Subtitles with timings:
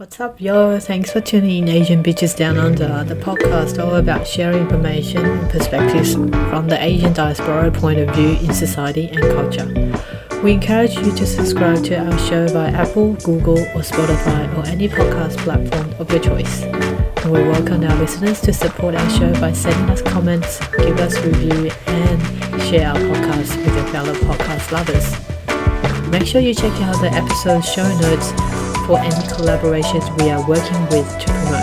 [0.00, 0.80] What's up, yo?
[0.80, 5.50] Thanks for tuning in Asian Bitches Down Under, the podcast all about sharing information and
[5.50, 10.40] perspectives from the Asian diaspora point of view in society and culture.
[10.42, 14.88] We encourage you to subscribe to our show via Apple, Google, or Spotify, or any
[14.88, 16.62] podcast platform of your choice.
[16.62, 21.14] And we welcome our listeners to support our show by sending us comments, give us
[21.20, 26.08] review, and share our podcast with your fellow podcast lovers.
[26.08, 28.59] Make sure you check out the episode show notes
[28.90, 31.62] for any collaborations we are working with to promote.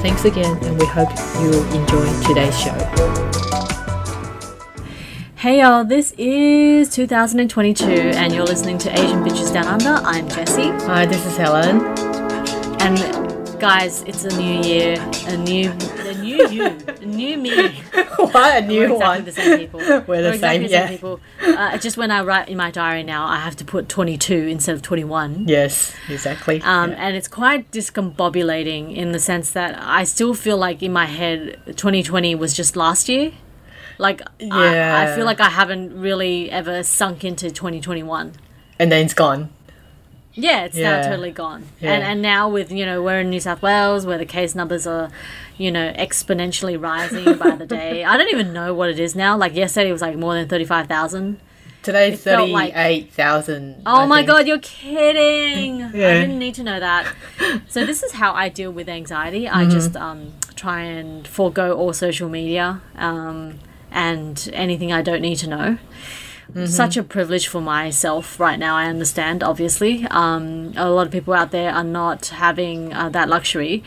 [0.00, 1.10] Thanks again, and we hope
[1.42, 2.78] you enjoy today's show.
[5.34, 10.06] Hey y'all, this is 2022 and you're listening to Asian Bitches Down Under.
[10.06, 10.70] I'm Jessie.
[10.86, 11.80] Hi, this is Helen.
[12.80, 14.94] And guys, it's a new year,
[15.26, 16.01] a new a
[16.32, 16.70] new you,
[17.06, 17.68] new me.
[18.16, 19.24] what a new We're exactly one.
[19.24, 19.80] the same people.
[20.06, 20.88] We're the exactly same, yeah.
[20.88, 21.20] people.
[21.42, 24.74] Uh, just when I write in my diary now, I have to put 22 instead
[24.74, 25.46] of 21.
[25.48, 26.60] Yes, exactly.
[26.62, 26.96] Um, Yeah.
[27.06, 31.60] And it's quite discombobulating in the sense that I still feel like in my head
[31.66, 33.32] 2020 was just last year.
[33.98, 38.32] Like, I, I feel like I haven't really ever sunk into 2021.
[38.78, 39.50] and then it's gone.
[40.34, 41.00] Yeah, it's Yeah.
[41.02, 41.64] now totally gone.
[41.80, 41.92] Yeah.
[41.92, 44.86] And and now with you know we're in New South Wales where the case numbers
[44.86, 45.10] are,
[45.58, 48.02] you know, exponentially rising by the day.
[48.04, 49.36] I don't even know what it is now.
[49.36, 51.38] Like yesterday it was like more than thirty five thousand.
[51.82, 53.82] Today's It felt like- 38,000.
[53.86, 54.28] Oh I my think.
[54.28, 55.82] god, you're kidding!
[55.88, 57.12] I didn't need to know that.
[57.68, 59.46] So this is how I deal with anxiety.
[59.46, 59.56] Mm-hmm.
[59.56, 63.58] I just um, try and forego all social media um,
[63.90, 65.78] and anything I don't need to know.
[66.54, 66.66] Mm-hmm.
[66.66, 68.76] Such a privilege for myself right now.
[68.76, 70.06] I understand, obviously.
[70.10, 73.82] Um, a lot of people out there are not having uh, that luxury.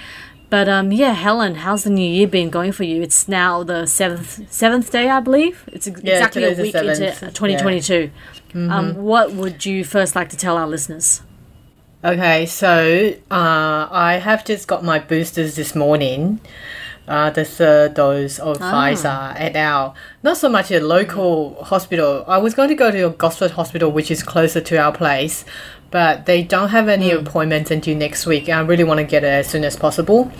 [0.49, 3.01] But um, yeah, Helen, how's the new year been going for you?
[3.01, 5.63] It's now the seventh seventh day, I believe.
[5.67, 7.29] It's ex- Yeah, exactly a week into seventh, yeah.
[7.29, 8.11] 2022.
[8.55, 11.21] Um, what would you first like to tell our listeners?
[12.03, 16.39] Okay, so uh, I have just got my boosters this morning.
[17.07, 18.71] Uh, the third dose of Ah.
[18.71, 22.25] Pfizer at our not so much a local hospital.
[22.27, 25.45] I was going to go to a Gosford hospital, which is closer to our place,
[25.91, 27.17] but they don't have any Hmm.
[27.19, 28.49] appointments until next week.
[28.49, 30.31] I really want to get it as soon as possible.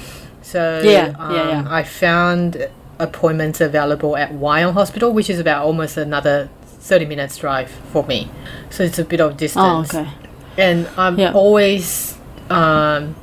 [0.41, 1.63] So Yeah, um, yeah, yeah.
[1.69, 6.49] I found appointments available at Wyong Hospital, which is about almost another
[6.79, 8.27] thirty minutes drive for me.
[8.71, 10.09] So it's a bit of distance Oh, okay.
[10.57, 11.31] and I'm Yeah.
[11.33, 12.15] always
[12.49, 13.15] um,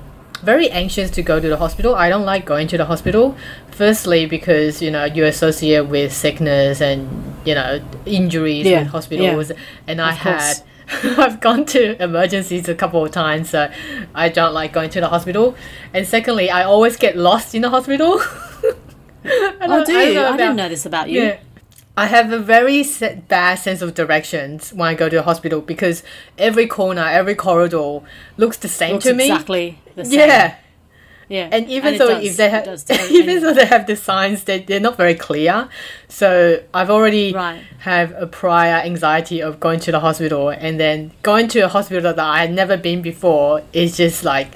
[0.42, 1.94] very anxious to go to the hospital.
[1.94, 3.36] I don't like going to the hospital.
[3.70, 7.08] Firstly, because you know you associate with sickness and
[7.44, 9.56] you know injuries Yeah, with hospitals, yeah.
[9.86, 10.62] and I had
[11.18, 13.70] I've gone to emergencies a couple of times, so
[14.14, 15.54] I don't like going to the hospital.
[15.94, 18.20] And secondly, I always get lost in the hospital.
[19.24, 20.20] I Oh, don't- do I you?
[20.20, 21.22] I, didn't know this about you.
[21.22, 21.38] yeah.
[21.96, 22.84] I have a very
[23.28, 26.02] bad sense of directions when I go to the hospital because
[26.38, 28.00] every corner, every corridor
[28.38, 29.24] looks the same Looks to me.
[29.30, 30.18] exactly the same.
[30.28, 30.54] Yeah.
[31.28, 31.48] Yeah.
[31.50, 32.66] And even it though does- if they have,
[33.10, 35.68] even though they have the signs, they they're not very clear.
[36.08, 37.62] So I've already Right.
[37.80, 42.02] have a prior anxiety of going to the hospital, and then going to a hospital
[42.12, 44.48] that I had never been before is just like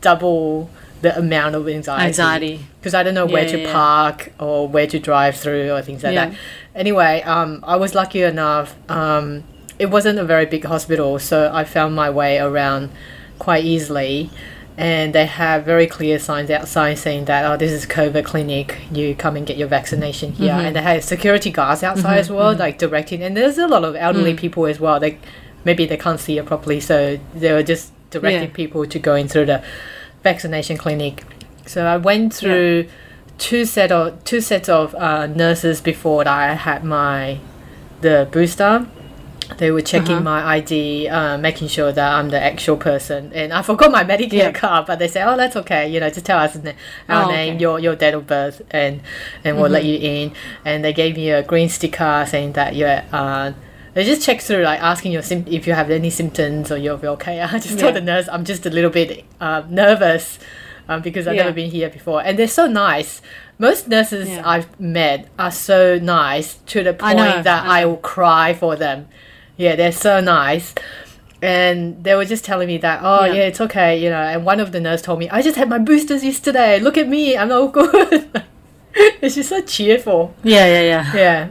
[0.00, 0.68] double
[1.02, 2.06] the amount of anxiety.
[2.06, 2.60] Anxiety.
[2.80, 3.72] because I don't know where to yeah, yeah.
[3.72, 6.30] park or where to drive through or things like Yeah.
[6.30, 6.38] that.
[6.74, 8.74] Anyway, um, I was lucky enough.
[8.90, 9.44] Um,
[9.78, 12.90] it wasn't a very big hospital, so I found my way around
[13.38, 14.30] quite easily.
[14.78, 18.76] And they have very clear signs outside saying that, oh, this is COVID clinic.
[18.92, 20.50] You come and get your vaccination here.
[20.52, 20.66] Mm-hmm.
[20.66, 23.22] And they have security guards outside as well, like directing.
[23.22, 24.38] And there's a lot of elderly Mm.
[24.38, 25.00] people as well.
[25.00, 25.18] like
[25.64, 28.54] maybe they can't see it properly, so they were just directing Yeah.
[28.54, 29.62] people to go in through the
[30.22, 31.24] vaccination clinic.
[31.66, 32.86] So I went through
[33.38, 37.38] two set of two sets of uh, nurses before I had my
[38.02, 38.86] the booster.
[39.58, 40.20] They were checking Uh-huh.
[40.24, 43.30] my ID, uh, making sure that I'm the actual person.
[43.34, 44.50] And I forgot my Medicare Yeah.
[44.52, 45.88] card, but they say, "Oh, that's okay.
[45.88, 46.72] You know, just tell us na-
[47.08, 47.50] our Oh, name, okay.
[47.52, 47.60] Mm-hmm.
[47.60, 49.00] your your date of birth, and
[49.44, 50.32] and we'll let you in."
[50.64, 53.02] And they gave me a green sticker saying that you're.
[53.12, 53.52] Uh,
[53.94, 56.98] they just check through, like asking your sim- if you have any symptoms or you're
[57.16, 57.40] okay.
[57.54, 60.38] I just told the nurse I'm just a little bit uh, nervous
[60.88, 61.44] um, because I've Yeah.
[61.44, 63.22] never been here before, and they're so nice.
[63.58, 64.42] Most nurses Yeah.
[64.44, 68.52] I've met are so nice to the I point know, that I I, will cry
[68.52, 69.06] for them.
[69.56, 70.74] Yeah, they're so nice.
[71.42, 73.32] And they were just telling me that, oh Yeah.
[73.34, 73.42] yeah.
[73.42, 74.20] it's okay, you know.
[74.22, 76.78] And one of the nurse told me, I just had my boosters yesterday.
[76.80, 78.42] Look at me, I'm all good.
[78.94, 80.34] it's just so cheerful.
[80.42, 81.14] Yeah, yeah, yeah.
[81.14, 81.48] Yeah,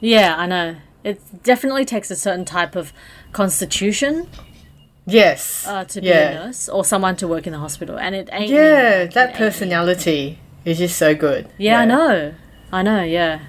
[0.00, 0.76] Yeah, I know.
[1.02, 2.92] It definitely takes a certain type of
[3.32, 4.28] constitution
[5.06, 8.14] yes, uh, to be yeah, a nurse or someone to work in the hospital, and
[8.14, 8.50] it ain't.
[8.50, 8.56] me.
[8.56, 9.00] yeah.
[9.02, 11.48] It That ain't personality is just so good.
[11.58, 12.34] Yeah, I know.
[12.72, 13.02] I know.
[13.02, 13.40] Yeah.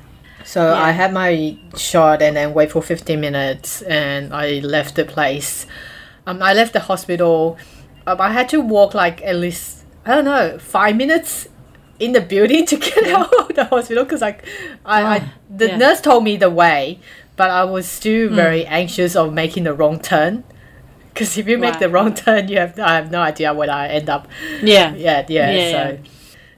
[0.45, 5.05] So I had my shot and then wait for 15 minutes and I left the
[5.05, 5.65] place.
[6.27, 7.57] Um, I left the hospital
[8.07, 11.47] um, I had to walk like at least I don't know five minutes
[11.99, 14.45] in the building to get out of the hospital because like
[14.85, 15.77] I, I Oh, the yeah.
[15.77, 16.99] nurse told me the way,
[17.35, 20.43] but I was still very anxious of making the wrong turn.
[21.13, 23.71] Because if you make Right, the wrong turn, you have I have no idea where
[23.71, 24.27] I end up.
[24.61, 24.93] Yeah.
[24.95, 25.51] Yeah, yeah.
[25.51, 25.97] Yeah, so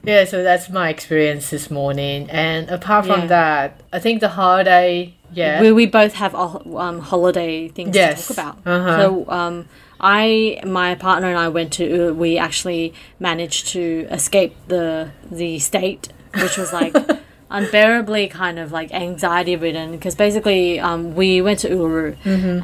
[0.04, 2.28] yeah, so that's my experience this morning.
[2.30, 3.26] And apart from Yeah.
[3.26, 5.14] that, I think the holiday.
[5.32, 5.60] Yeah.
[5.60, 6.38] We, we both have a,
[6.76, 8.28] um, holiday things Yes.
[8.28, 8.72] to talk about.
[8.72, 8.96] Uh-huh.
[9.02, 9.68] So um,
[10.00, 12.14] I, my partner and I went to.
[12.14, 16.08] We actually managed to escape the the state,
[16.40, 16.94] which was like
[17.50, 22.16] unbearably kind of like anxiety ridden because basically um, we went to Uluru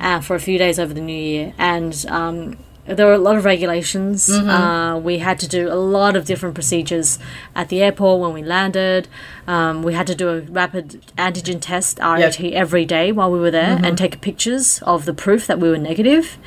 [0.02, 2.04] uh, for a few days over the New Year and.
[2.08, 4.28] Um, there were a lot of regulations.
[4.30, 7.18] Uh, we had to do a lot of different procedures
[7.54, 9.08] at the airport when we landed.
[9.46, 13.50] Um, we had to do a rapid antigen test, RAT, every day while we were
[13.50, 16.38] there and take pictures of the proof that we were negative.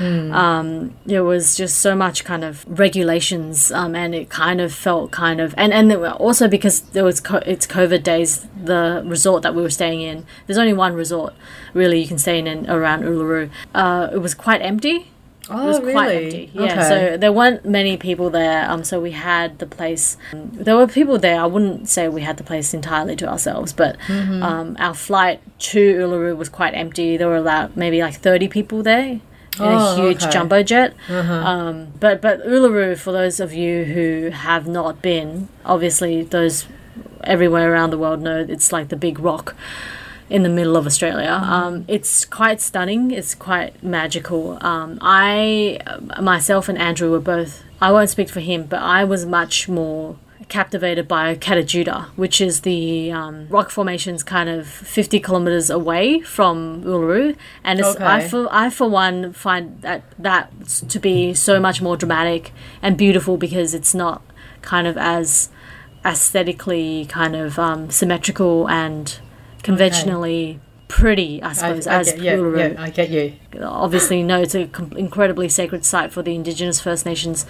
[0.00, 5.12] Um, there was just so much kind of regulations, um, and it kind of felt
[5.12, 9.54] kind of, and and also because there was co- it's COVID days, the resort that
[9.54, 10.26] we were staying in.
[10.46, 11.34] There's only one resort
[11.74, 13.50] really you can stay in, in around Uluru.
[13.74, 15.10] Uh, it was quite empty.
[15.50, 15.92] Oh, It was really?
[15.92, 16.50] quite empty.
[16.54, 16.88] Yeah, Okay.
[16.88, 18.68] so there weren't many people there.
[18.70, 20.16] Um, so we had the place.
[20.32, 21.40] There were people there.
[21.40, 24.42] I wouldn't say we had the place entirely to ourselves, but Mm-hmm.
[24.42, 27.16] um, our flight to Uluru was quite empty.
[27.16, 29.20] There were about maybe like thirty people there in
[29.60, 30.32] Oh, a huge okay.
[30.32, 30.94] jumbo jet.
[31.08, 36.66] Um, but but Uluru, for those of you who have not been, obviously those
[37.22, 39.54] everywhere around the world know it's like the big rock
[40.30, 41.40] in the middle of Australia.
[41.42, 43.10] Um, it's quite stunning.
[43.10, 44.58] It's quite magical.
[44.64, 45.78] Um, I
[46.20, 47.62] myself and Andrew were both.
[47.80, 50.16] I won't speak for him, but I was much more
[50.48, 56.20] captivated by Kata Tjuta, which is the um, rock formations kind of 50 kilometers away
[56.20, 57.36] from Uluru.
[57.62, 60.52] And it's, I, for, I, for one, find that, that
[60.88, 64.22] to be so much more dramatic and beautiful because it's not
[64.62, 65.50] kind of as
[66.04, 69.18] aesthetically kind of um, symmetrical and
[69.64, 73.32] conventionally pretty, I I, suppose, I as get, yeah, Uluru yeah, I get you.
[73.60, 77.46] obviously no, it's an incredibly sacred site for the Indigenous First Nations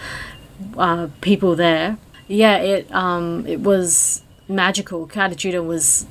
[0.79, 1.99] uh, people there.
[2.27, 5.07] Yeah, it um, it was magical.
[5.07, 6.07] Kata Tjuta was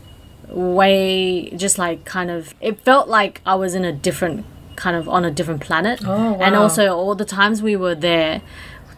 [0.47, 2.53] way just like kind of.
[2.61, 4.45] It felt like I was in a different
[4.75, 6.01] kind of on a different planet.
[6.05, 8.41] Oh, And also all the times we were there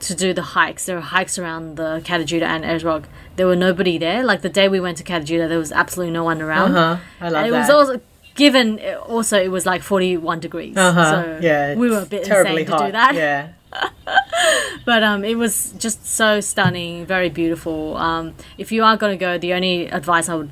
[0.01, 3.07] to do the hikes, there were hikes around the Kata Tjuta and Ayers Rock.
[3.36, 4.24] There were nobody there.
[4.24, 6.75] Like the day we went to Kata Tjuta, there was absolutely no one around.
[6.75, 7.03] Uh huh.
[7.21, 7.59] I love And it that.
[7.59, 8.01] was also
[8.36, 11.12] given also it was like 41 degrees uh-huh.
[11.24, 12.80] so yeah, we were a bit terribly insane hot.
[12.80, 13.53] to do that Yeah.
[14.86, 19.18] but um it was just so stunning very beautiful um if you are going to
[19.18, 20.51] go the only advice i would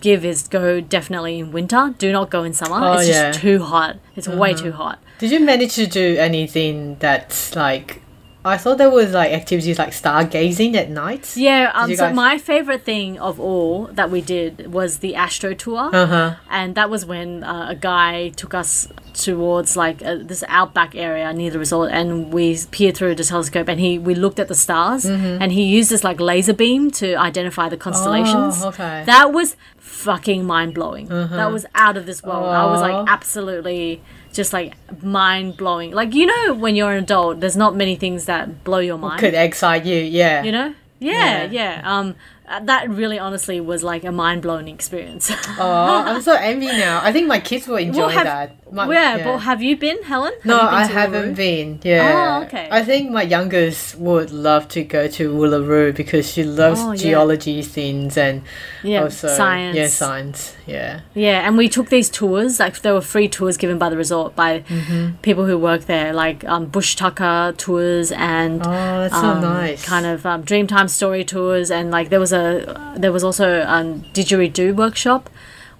[0.00, 3.32] give is go definitely in winter do not go in summer Oh, it's yeah.
[3.32, 8.00] just too hot it's way too hot Did you manage to do anything that's like?
[8.42, 11.36] I thought there was like activities like stargazing at night.
[11.36, 15.52] yeah um you so my favorite thing of all that we did was the astro
[15.54, 16.34] tour Uh huh.
[16.50, 21.30] and that was when uh, a guy took us towards like uh, this outback area
[21.32, 24.54] near the resort and we peered through the telescope and he we looked at the
[24.54, 28.64] stars and he used this like laser beam to identify the constellations Mm-hmm.
[28.64, 29.02] Oh, okay.
[29.04, 34.00] that was fucking mind-blowing that was out of this world i was like absolutely
[34.32, 38.64] just like mind-blowing like you know when you're an adult there's not many things that
[38.64, 40.42] blow your mind Could excite you, yeah.
[40.42, 41.80] you know yeah, Yeah.
[41.82, 42.14] yeah um
[42.58, 47.00] that really honestly was like a mind-blowing experience Oh, I'm so envy now.
[47.02, 48.56] I think my kids will enjoy have- that.
[48.72, 50.32] My- yeah, but have you been, Helen?
[50.32, 51.36] Have No, been I haven't Uluru?
[51.36, 51.80] been.
[51.82, 52.38] Yeah.
[52.40, 52.68] Oh, okay.
[52.70, 57.02] I think my youngest would love to go to Uluru because she loves Oh, yeah.
[57.02, 58.42] geology things and
[58.84, 59.76] Yeah, also science.
[59.76, 60.54] Yeah, science.
[60.68, 61.00] Yeah.
[61.14, 62.60] Yeah, and we took these tours.
[62.60, 65.16] Like there were free tours given by the resort by Mm-hmm.
[65.22, 69.84] people who work there, like um, bush tucker tours and Oh, that's so um, nice.
[69.84, 71.72] kind of um, Dreamtime story tours.
[71.72, 72.39] And like there was a
[73.02, 75.28] there was also um, didgeridoo workshop.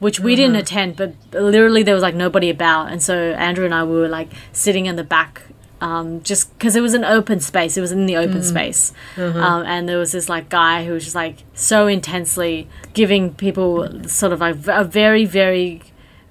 [0.07, 0.62] Which we didn't Uh-huh.
[0.62, 1.11] attend, but
[1.55, 3.14] literally there was like nobody about, and so
[3.49, 5.43] Andrew and I we were like sitting in the back,
[5.88, 7.76] um, just because it was an open space.
[7.76, 8.49] It was in the open Mm.
[8.55, 8.83] space,
[9.19, 9.38] Uh-huh.
[9.47, 12.67] um, and there was this like guy who was just like so intensely
[13.00, 13.71] giving people
[14.09, 15.83] sort of like a very very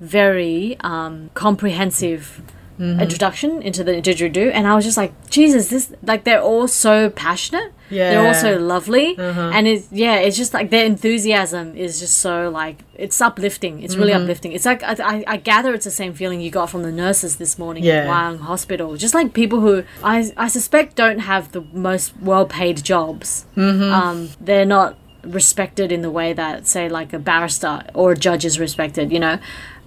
[0.01, 2.41] very um, comprehensive
[2.79, 3.01] Mm-hmm.
[3.01, 7.09] introduction into the didgeridoo and i was just like jesus this like they're all so
[7.09, 8.27] passionate Yeah, they're all.
[8.27, 8.39] Uh-huh.
[8.41, 13.19] so lovely and it's yeah it's just like their enthusiasm is just so like it's
[13.19, 14.01] uplifting it's Mm-hmm.
[14.01, 16.91] really uplifting it's like I, I, gather it's the same feeling you got from the
[16.91, 18.03] nurses this morning Yeah.
[18.03, 22.77] at Wyong hospital just like people who i, I suspect don't have the most well-paid
[22.93, 23.91] jobs Mm-hmm.
[23.93, 28.45] um, they're not respected in the way that say like a barrister or a judge
[28.45, 29.37] is respected you know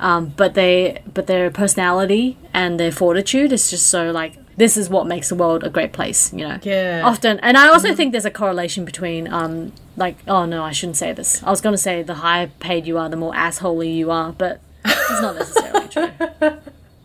[0.03, 4.91] um, but they but their personality and their fortitude is just so like this is
[4.91, 6.33] what makes the world a great place.
[6.33, 6.59] You know.
[6.63, 7.03] Yeah.
[7.05, 10.97] Often, and I also think there's a correlation between um like oh no I shouldn't
[10.97, 11.43] say this.
[11.43, 14.61] I was gonna say the higher paid you are, the more assholey you are, but
[14.85, 16.11] it's not necessarily true.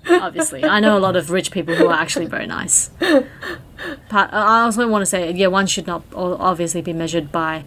[0.09, 2.89] Obviously, I know a lot of rich people who are actually very nice.
[2.99, 7.65] But I also want to say, yeah, one should not obviously be measured by,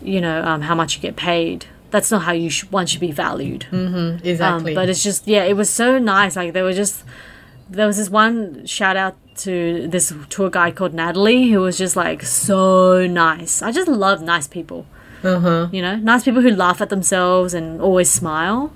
[0.00, 1.66] you know, um, how much you get paid.
[1.94, 3.66] That's not how you sh- one should be valued.
[3.72, 4.74] Um, exactly.
[4.74, 6.34] but it's just yeah, it was so nice.
[6.34, 7.04] Like there were just
[7.70, 11.94] there was this one shout out to this tour guide called Natalie who was just
[11.94, 13.62] like so nice.
[13.62, 14.80] I just love nice people.
[15.22, 15.68] uh-huh.
[15.70, 18.72] You know, nice people who laugh at themselves and always smile.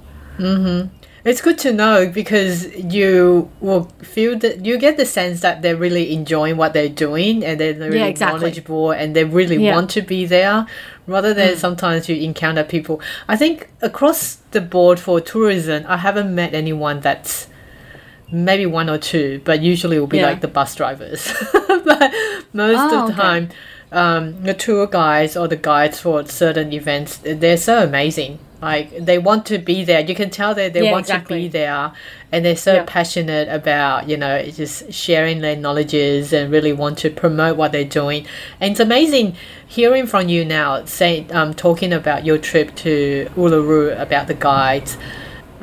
[1.24, 5.76] It's good to know because you will feel that you get the sense that they're
[5.76, 8.38] really enjoying what they're doing and they're really Yeah, exactly.
[8.40, 9.72] knowledgeable and they really Yeah.
[9.72, 9.74] Mm.
[9.74, 10.66] want to be there
[11.06, 13.00] rather than sometimes you encounter people.
[13.28, 17.48] I think across the board for tourism, I haven't met anyone that's
[18.30, 20.26] maybe one or two, but usually it will be Yeah.
[20.26, 21.32] like the bus drivers.
[21.68, 22.12] but
[22.52, 23.22] most Oh, of the okay.
[23.22, 23.48] time,
[23.90, 28.38] um, the tour guides or the guides for certain events, they're so amazing.
[28.60, 30.00] Like they want to be there.
[30.00, 31.92] You can tell that they Yeah, want to be there,
[32.32, 32.84] and they're so Yeah.
[32.86, 37.84] passionate about you know just sharing their knowledges and really want to promote what they're
[37.84, 38.26] doing.
[38.60, 39.36] And it's amazing
[39.66, 44.96] hearing from you now, saying um, talking about your trip to Uluru about the guides,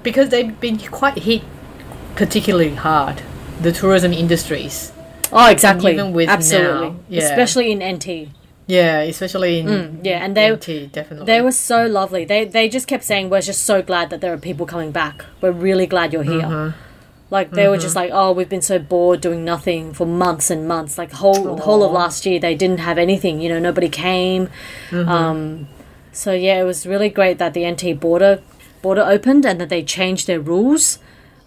[0.01, 1.41] because they've been quite hit
[2.15, 3.21] particularly hard.
[3.61, 4.93] The tourism industries.
[5.33, 5.91] Oh, exactly.
[5.93, 6.89] even with Absolutely.
[6.91, 7.23] now, yeah.
[7.23, 8.29] Especially in NT.
[8.67, 11.25] Yeah, especially in Yeah, and they NT, definitely.
[11.27, 12.25] they were so lovely.
[12.25, 15.23] They they just kept saying, "We're just so glad that there are people coming back.
[15.41, 16.71] We're really glad you're here." Uh-huh.
[17.29, 20.67] Like they were just like, "Oh, we've been so bored doing nothing for months and
[20.67, 20.97] months.
[20.97, 23.39] Like whole the whole of last year, they didn't have anything.
[23.41, 24.47] You know, nobody came.
[24.89, 25.09] Mm-hmm.
[25.09, 25.67] Um,
[26.11, 28.41] so yeah, it was really great that the NT border
[28.81, 30.97] border opened and that they changed their rules.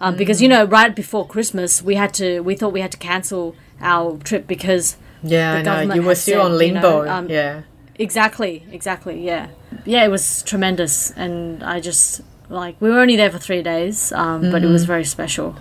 [0.01, 0.51] Um, Because you Mm.
[0.51, 4.47] know, right before Christmas, we had to we thought we had to cancel our trip
[4.47, 5.93] because yeah, the I know.
[5.95, 7.09] You were still said, on you know, limbo.
[7.09, 7.61] um, yeah.
[7.97, 9.47] Exactly, exactly, yeah.
[9.85, 14.11] Yeah, it was tremendous and I just like we were only there for 3 days,
[14.13, 15.55] um, but it was very special.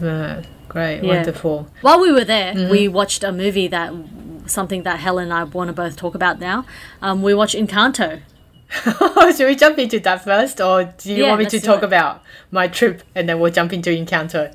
[0.00, 1.16] Uh, great, Yeah.
[1.16, 1.68] wonderful.
[1.82, 2.70] While we were there, Mm-hmm.
[2.70, 3.92] we watched a movie that
[4.46, 6.64] something that Helen and I want to both talk about now.
[7.00, 8.20] Um, we watched Encanto.
[9.36, 11.84] Should we jump into that first, or do you Yeah, want me to talk it.
[11.84, 14.54] about my trip and then we'll jump into Encanto?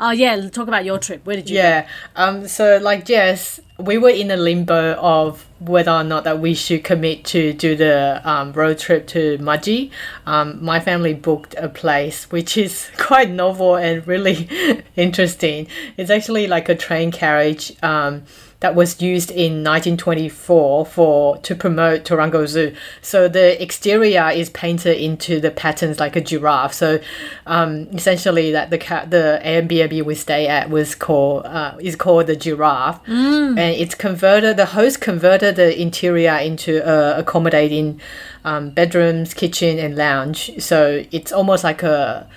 [0.00, 1.26] Oh yeah, talk about your trip.
[1.26, 1.86] Where did you Yeah.
[2.16, 2.48] Um.
[2.48, 6.82] So like Jess, we were in a limbo of whether or not that we should
[6.82, 9.90] commit to do the um, road trip to Mudgee.
[10.24, 14.48] Um, my family booked a place which is quite novel and really
[14.96, 15.66] interesting.
[15.98, 17.72] It's actually like a train carriage.
[17.82, 18.22] Um,
[18.60, 22.74] that was used in 1924 for to promote Taronga Zoo.
[23.00, 26.74] So the exterior is painted into the patterns like a giraffe.
[26.74, 27.00] So
[27.46, 32.26] um, essentially, that the ca- the Airbnb we stay at was called uh, is called
[32.26, 34.56] the giraffe, and it's converted.
[34.56, 38.00] The host converted the interior into uh, accommodating
[38.44, 40.50] um, bedrooms, kitchen, and lounge.
[40.58, 42.28] So it's almost like a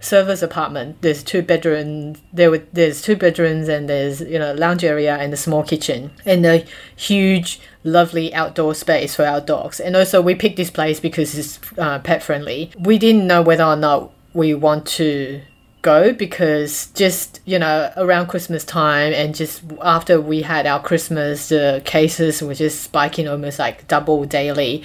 [0.00, 1.00] service apartment.
[1.02, 2.20] There's two bedrooms.
[2.32, 6.10] There were there's two bedrooms and there's you know lounge area and a small kitchen
[6.24, 6.64] and a
[6.96, 9.80] huge lovely outdoor space for our dogs.
[9.80, 12.70] And also we picked this place because it's uh, pet friendly.
[12.78, 15.40] We didn't know whether or not we want to
[15.80, 21.50] go because just you know around christmas time and just after we had our christmas
[21.50, 24.82] the cases were just spiking almost like double daily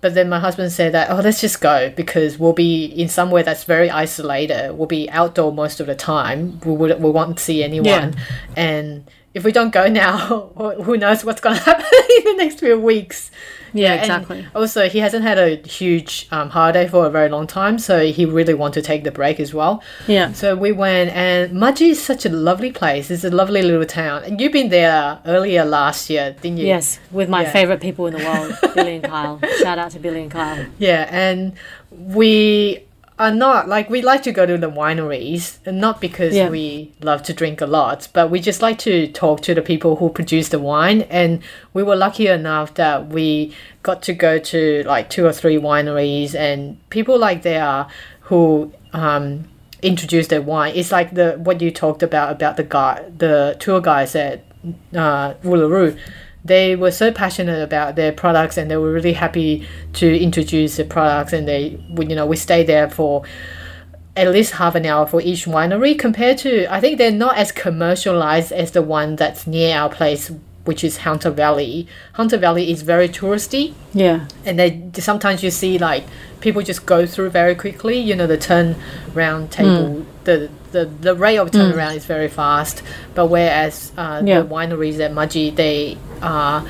[0.00, 3.42] but then my husband said that, oh, let's just go because we'll be in somewhere
[3.42, 4.72] that's very isolated.
[4.72, 6.60] We'll be outdoor most of the time.
[6.64, 8.14] We would we won't see anyone,
[8.56, 10.50] and if we don't go now,
[10.82, 11.86] who knows what's going to happen
[12.18, 13.30] in the next few weeks.
[13.72, 14.46] Yeah, and exactly.
[14.54, 18.24] Also, he hasn't had a huge um, holiday for a very long time, so he
[18.24, 19.82] really want to take the break as well.
[20.06, 20.32] Yeah.
[20.32, 23.10] So we went, and Mudgee is such a lovely place.
[23.10, 26.66] It's a lovely little town, and you've been there earlier last year, didn't you?
[26.66, 27.52] Yes, with my Yeah.
[27.52, 29.40] favorite people in the world, Billy and Kyle.
[29.60, 30.64] Shout out to Billy and Kyle.
[30.78, 31.52] Yeah, and
[31.90, 32.84] we
[33.18, 36.48] are not like we like to go to the wineries, and not because Yeah.
[36.48, 39.96] we love to drink a lot, but we just like to talk to the people
[39.96, 41.02] who produce the wine.
[41.10, 41.40] And
[41.74, 46.34] we were lucky enough that we got to go to like two or three wineries,
[46.34, 47.86] and people like there
[48.22, 49.48] who um,
[49.82, 50.72] introduce their wine.
[50.76, 54.44] It's like the what you talked about about the guy, the tour guys at
[54.94, 55.96] uh, Uluru
[56.48, 60.84] they were so passionate about their products and they were really happy to introduce the
[60.84, 63.22] products and they we- you know we stayed there for
[64.16, 67.52] at least half an hour for each winery compared to I think they're not as
[67.52, 70.30] commercialized as the one that's near our place
[70.64, 71.86] which is Hunter Valley.
[72.12, 74.26] Hunter Valley is very touristy Yeah.
[74.44, 76.04] and they sometimes you see like
[76.40, 78.76] people just go through very quickly you know the turn
[79.14, 80.24] round table hmm.
[80.24, 82.82] the the the rate of turnaround is very fast.
[83.14, 84.40] But whereas uh, Yeah.
[84.40, 86.64] the wineries at Mudgee, they are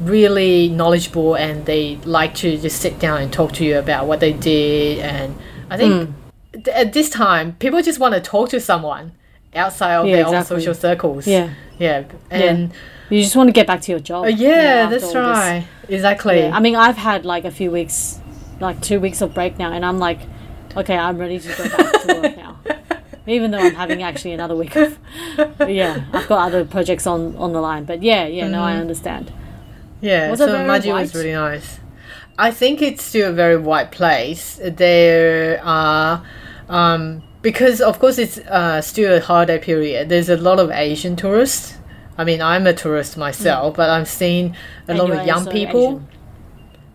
[0.00, 4.20] really knowledgeable and they like to just sit down and talk to you about what
[4.20, 5.00] they did.
[5.00, 5.34] And
[5.70, 6.10] I think
[6.52, 9.12] th- at this time, people just want to talk to someone
[9.54, 11.26] outside of Yeah, their own social circles.
[11.26, 11.50] Yeah.
[11.78, 12.72] yeah, and
[13.10, 14.24] You just want to get back to your job.
[14.24, 15.14] uh, you yeah, know, that's all this.
[15.38, 16.40] right, exactly.
[16.40, 18.20] Yeah, I mean, I've had like a few weeks,
[18.60, 20.20] like two weeks of break now, and I'm like,
[20.76, 22.57] okay, I'm ready to go back to work now.
[23.28, 24.98] Even though I'm having actually another week off.
[25.68, 27.84] Yeah, I've got other projects on on the line.
[27.84, 28.80] But yeah, yeah, no, I Mm-hmm.
[28.80, 29.32] understand.
[30.00, 31.80] Yeah, Was so Mudgee was really nice.
[32.38, 34.60] I think it's still a very white place.
[34.62, 36.22] There are,
[36.68, 40.08] um, because of course it's uh, still a holiday period.
[40.08, 41.74] There's a lot of Asian tourists.
[42.16, 44.54] I mean, I'm a tourist myself, but I'm seeing
[44.86, 45.88] a And lot of young people.
[45.88, 46.06] Asian.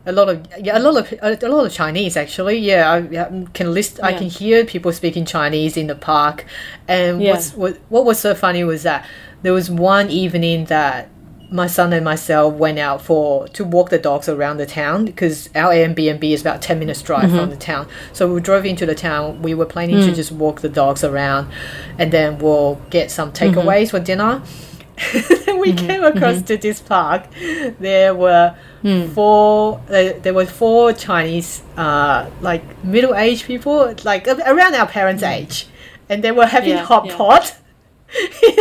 [0.05, 2.57] A lot of yeah, a lot of a, lot of Chinese actually.
[2.57, 3.99] Yeah, I yeah, can list.
[4.03, 6.45] I can hear people speaking Chinese in the park,
[6.89, 7.31] and Yeah.
[7.31, 9.05] what's, what what was so funny was that
[9.43, 11.07] there was one evening that
[11.51, 15.49] my son and myself went out for to walk the dogs around the town because
[15.55, 17.37] our Airbnb is about ten minutes drive Mm-hmm.
[17.37, 17.87] from the town.
[18.11, 19.41] So we drove into the town.
[19.41, 20.07] We were planning Mm.
[20.09, 21.49] to just walk the dogs around,
[21.97, 23.57] and then we'll get some Mm-hmm.
[23.57, 24.41] takeaways for dinner.
[25.59, 27.27] we came across to this park.
[27.79, 29.07] There were Hmm.
[29.15, 29.79] four.
[29.89, 35.67] Uh, there were four Chinese, uh, like middle-aged people, like around our parents' age,
[36.09, 36.71] and they were having.
[36.71, 37.15] Yeah, hot yeah.
[37.17, 37.55] pot
[38.13, 38.55] in,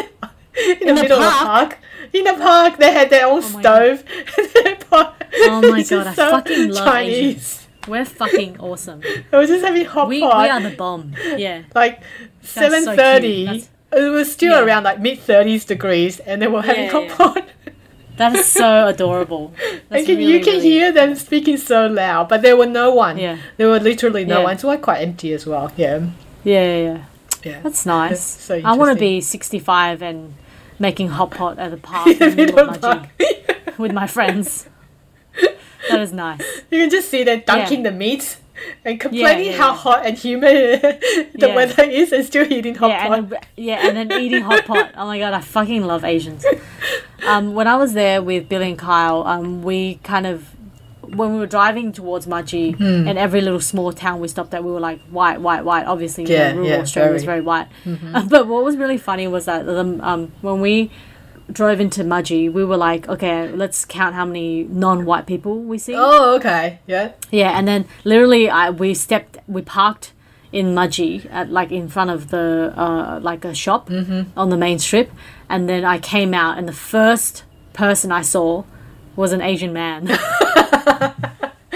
[0.80, 1.70] the, the middle of the park?
[1.70, 1.78] park.
[2.12, 4.04] In the park, they had their own Oh stove.
[4.90, 7.66] Pot- Oh my God, I fucking love Asians.
[7.88, 9.00] We're fucking awesome.
[9.00, 11.14] They were just having hot We, we are the bomb.
[11.36, 11.62] Yeah.
[11.74, 12.02] like
[12.42, 13.64] so seven thirty.
[13.94, 14.64] It was still Yeah.
[14.64, 17.16] around like mid thirties degrees, and they were having Yeah, hot yeah.
[17.16, 17.48] pot.
[18.18, 19.54] That is so adorable.
[19.58, 22.66] I That's can, really, you can really- hear them speaking so loud, but there were
[22.66, 23.16] no one.
[23.16, 23.38] Yeah.
[23.56, 25.72] There were literally no one, so like quite empty as well.
[25.78, 26.08] Yeah,
[26.44, 26.98] Yeah, yeah, yeah.
[27.42, 27.60] yeah.
[27.62, 28.10] That's nice.
[28.10, 30.34] That's so I want to be 65 and
[30.78, 33.78] making hot pot at the park In the in the middle of middle of Mudgee
[33.78, 34.68] with my friends.
[35.90, 36.42] That is nice.
[36.70, 38.36] You can just see them dunking the meat
[38.84, 39.76] and complaining yeah, how yeah.
[39.76, 40.80] hot and humid
[41.34, 43.18] the weather is, and still eating hot yeah, pot.
[43.18, 44.92] and yeah, and then eating hot pot.
[44.96, 46.44] Oh my god, I fucking love Asians.
[47.26, 50.48] Um, when I was there with Billy and Kyle, um, we kind of
[51.02, 53.06] when we were driving towards Mudgee Hmm.
[53.06, 55.84] and every little small town we stopped at, we were like white, white, white.
[55.86, 57.40] Obviously, you Yeah, know, rural yeah, Australia is very.
[57.40, 57.66] very white.
[58.14, 60.90] Uh, but what was really funny was that um, um, when we
[61.50, 65.94] drove into Mudgee, we were like, okay, let's count how many non-white people we see.
[65.96, 67.12] oh, okay, yeah.
[67.30, 70.12] Yeah, and then literally, I we stepped, we parked
[70.52, 73.90] in Mudgee at like in front of the uh, like a shop
[74.36, 75.10] on the main strip,
[75.48, 78.64] and then I came out, and the first person I saw
[79.16, 80.08] was an Asian man.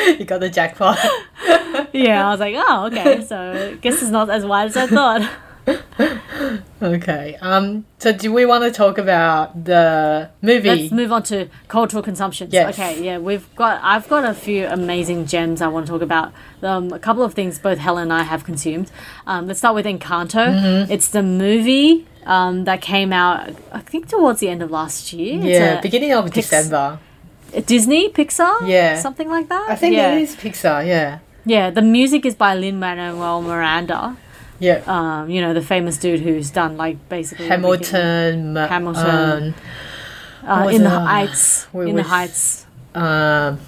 [0.06, 0.98] You got the jackpot.
[1.92, 4.86] yeah, I was like, oh, okay, so I guess it's not as wide as I
[4.86, 5.28] thought.
[6.82, 7.36] okay.
[7.40, 7.86] Um.
[7.98, 10.68] So, do we want to talk about the movie?
[10.68, 12.52] Let's move on to cultural consumptions.
[12.52, 12.74] Yes.
[12.74, 16.32] Okay, yeah, we've got I've got a few amazing gems I want to talk about.
[16.62, 18.90] Um, a couple of things both Helen and I have consumed.
[19.26, 20.46] Um, let's start with Encanto.
[20.46, 20.92] Mm-hmm.
[20.92, 25.40] It's the movie um, that came out I think towards the end of last year.
[25.40, 27.00] Yeah, beginning of Pix- December.
[27.64, 28.68] Disney Pixar.
[28.68, 29.00] Yeah.
[29.00, 29.70] something like that.
[29.70, 30.14] I think yeah.
[30.14, 30.86] it is Pixar.
[30.86, 31.20] Yeah.
[31.44, 34.16] Yeah, the music is by Lin Manuel Miranda.
[34.58, 34.82] Yeah.
[34.86, 37.62] Um, you know the famous dude who's done like basically everything.
[37.92, 38.52] Hamilton.
[38.54, 39.54] Ma- Hamilton.
[40.46, 41.00] Uh, in the it?
[41.00, 41.66] Heights.
[41.74, 42.66] in the Heights.
[42.94, 43.58] Um,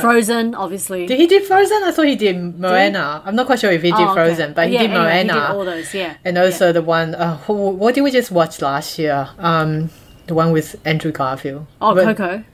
[0.00, 1.06] Frozen, obviously.
[1.06, 1.82] did he do Frozen?
[1.84, 3.22] I thought he did Moana.
[3.24, 4.14] I'm not quite sure if he did Oh, okay.
[4.14, 5.32] Frozen, but he Yeah, did anyway, Moana.
[5.34, 6.14] He did all those, yeah.
[6.24, 9.28] and also the one, uh, who, what did we just watch last year?
[9.38, 9.90] Um,
[10.26, 11.66] the one with Andrew Garfield.
[11.80, 12.44] Oh, But- Coco.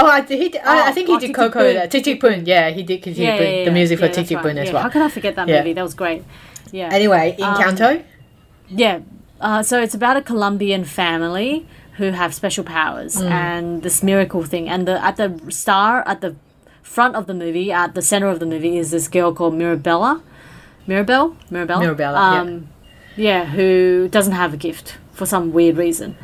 [0.00, 1.58] Oh, I, did, he did, I, I Oh, think he oh, did Coco.
[1.60, 1.82] Tik Boom.
[1.82, 2.42] uh, Tik Tik Boom.
[2.46, 3.44] Yeah, he did Tik Yeah, Boom.
[3.44, 4.42] yeah, yeah, The music yeah, for Tik right.
[4.44, 4.82] Boom as Yeah, well.
[4.84, 5.58] How can I forget that Yeah.
[5.58, 5.72] movie?
[5.72, 6.22] That was great.
[6.72, 6.88] Yeah.
[6.92, 8.02] Anyway, Um, Encanto.
[8.68, 9.00] Yeah.
[9.40, 13.30] Uh, so it's about a Colombian family who have special powers Mm.
[13.30, 14.68] and this miracle thing.
[14.68, 16.34] And the at the star at the
[16.82, 20.22] front of the movie, at the center of the movie, is this girl called Mirabella.
[20.86, 21.36] Mirabelle?
[21.50, 21.80] Mirabelle?
[21.80, 22.40] Mirabella, yeah.
[22.40, 22.68] Um,
[23.16, 26.16] yeah, who doesn't have a gift for some weird reason.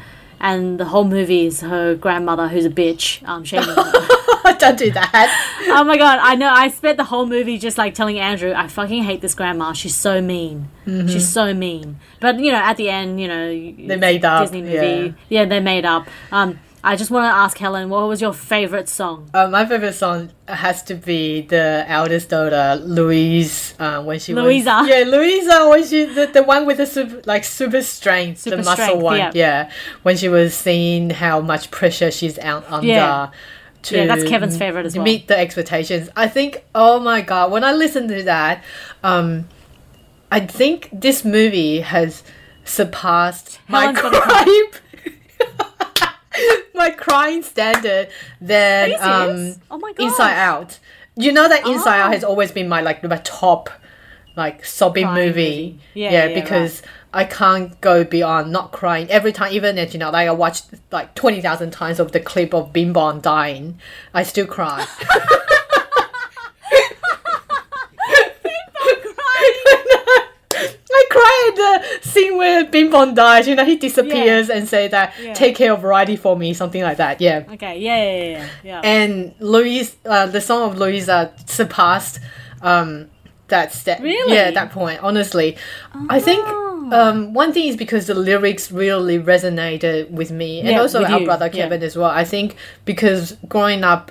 [0.45, 4.55] And the whole movie is her grandmother, who's a bitch, um, shaming her.
[4.59, 5.65] Don't do that.
[5.69, 6.51] oh my god, I know.
[6.51, 9.73] I spent the whole movie just like telling Andrew, I fucking hate this grandma.
[9.73, 10.69] She's so mean.
[10.87, 11.99] She's so mean.
[12.21, 15.15] But you know, at the end, you know, they made up, Disney movie.
[15.31, 16.07] Yeah, they made up.
[16.31, 19.31] Um, I just want to ask Helen, what was your favorite song?
[19.33, 24.81] Uh, my favorite song has to be the eldest daughter, Louise, uh, when she Louisa.
[24.81, 28.57] was yeah, Louisa when she the, the one with the super, like super strength, Super
[28.57, 29.33] the muscle strength, one, yeah.
[29.35, 29.71] yeah.
[30.03, 32.87] When she was seeing how much pressure she's out under.
[32.87, 33.31] Yeah.
[33.85, 35.05] To Yeah, that's Kevin's favorite as well.
[35.05, 36.11] Meet the expectations.
[36.15, 36.65] I think.
[36.75, 37.51] Oh my god!
[37.51, 38.63] When I listen to that,
[39.03, 39.49] um,
[40.31, 42.23] I think this movie has
[42.65, 44.71] surpassed my Helen's a crime.
[46.75, 48.09] my crying standard
[48.41, 49.55] than um.
[49.71, 49.93] Oh my.
[49.99, 50.79] Inside Out.
[51.17, 52.05] You know that Inside Oh.
[52.05, 53.71] Out has always been my like my top
[54.37, 55.43] like sobbing Crying movie.
[55.43, 55.79] movie.
[55.95, 56.83] Yeah, yeah, yeah, because
[57.13, 59.53] I can't go beyond not crying every time.
[59.53, 62.73] Even if you know, like I watched like twenty thousand times of the clip of
[62.73, 63.79] Bing Bong dying,
[64.13, 64.85] I still cry.
[71.15, 71.57] cry at
[72.03, 73.47] the scene where Bing Bong dies.
[73.49, 75.33] You know, he disappears and say that Yeah.
[75.35, 77.21] take care of Righty for me, something like that.
[77.21, 77.45] Yeah.
[77.55, 78.49] Okay, yeah, yeah, yeah, yeah.
[78.71, 78.81] yeah.
[78.95, 82.21] And Louise, uh, the song of Louisa surpassed
[82.63, 82.89] um,
[83.49, 84.01] that step.
[84.01, 84.35] Really?
[84.35, 84.99] Yeah, that point.
[85.03, 85.57] Honestly,
[86.09, 86.89] I think Oh.
[86.93, 91.21] um, one thing is because the lyrics really resonated with me, and Yeah, also our
[91.21, 91.63] you, brother yeah.
[91.65, 92.11] Kevin as well.
[92.11, 94.11] I think because growing up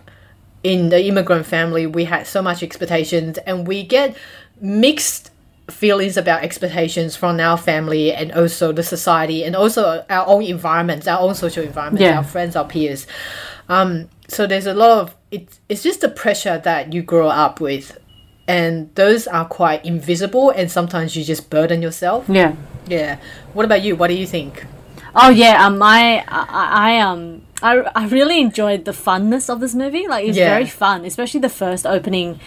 [0.64, 4.16] in the immigrant family, we had so much expectations, and we get
[4.62, 5.30] mixed
[5.70, 11.08] feelings about expectations from our family and also the society and also our own environments
[11.08, 12.18] our own social environment, Yeah.
[12.18, 13.08] our friends our peers
[13.70, 17.62] um, so there's a lot of it's it's just the pressure that you grow up
[17.62, 17.98] with
[18.48, 22.56] and those are quite invisible and sometimes you just burden yourself yeah.
[22.88, 23.18] yeah
[23.54, 24.66] what about you what do you think
[25.16, 29.76] Oh yeah, um, I, I, I um, I, I really enjoyed the funness of this
[29.76, 30.08] movie.
[30.08, 30.50] Like it's Yeah.
[30.50, 32.40] very fun, especially the first opening,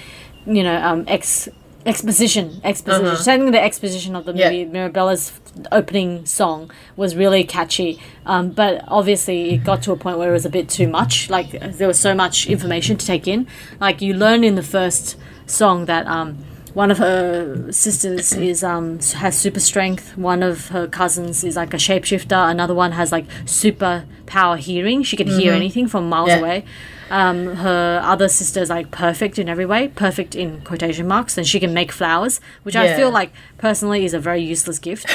[0.49, 1.49] you know, um, ex
[1.87, 3.07] exposition, exposition.
[3.07, 3.17] Uh-huh.
[3.17, 4.51] Setting the exposition of the Yeah.
[4.51, 5.33] movie, Mirabella's
[5.73, 8.01] opening song was really catchy.
[8.27, 11.31] Um, but obviously it got to a point where it was a bit too much.
[11.31, 13.47] Like there was so much information to take in.
[13.81, 16.39] Like you learn in the first song that um
[16.75, 20.17] one of her sisters is um has super strength.
[20.19, 22.51] One of her cousins is like a shapeshifter.
[22.51, 25.03] Another one has like super power hearing.
[25.03, 26.39] She can hear anything from miles Yeah.
[26.41, 26.65] away.
[27.11, 31.47] Um, her other sister is like perfect in every way, perfect in quotation marks, and
[31.47, 35.07] she can make flowers, which I feel like personally is a very useless gift.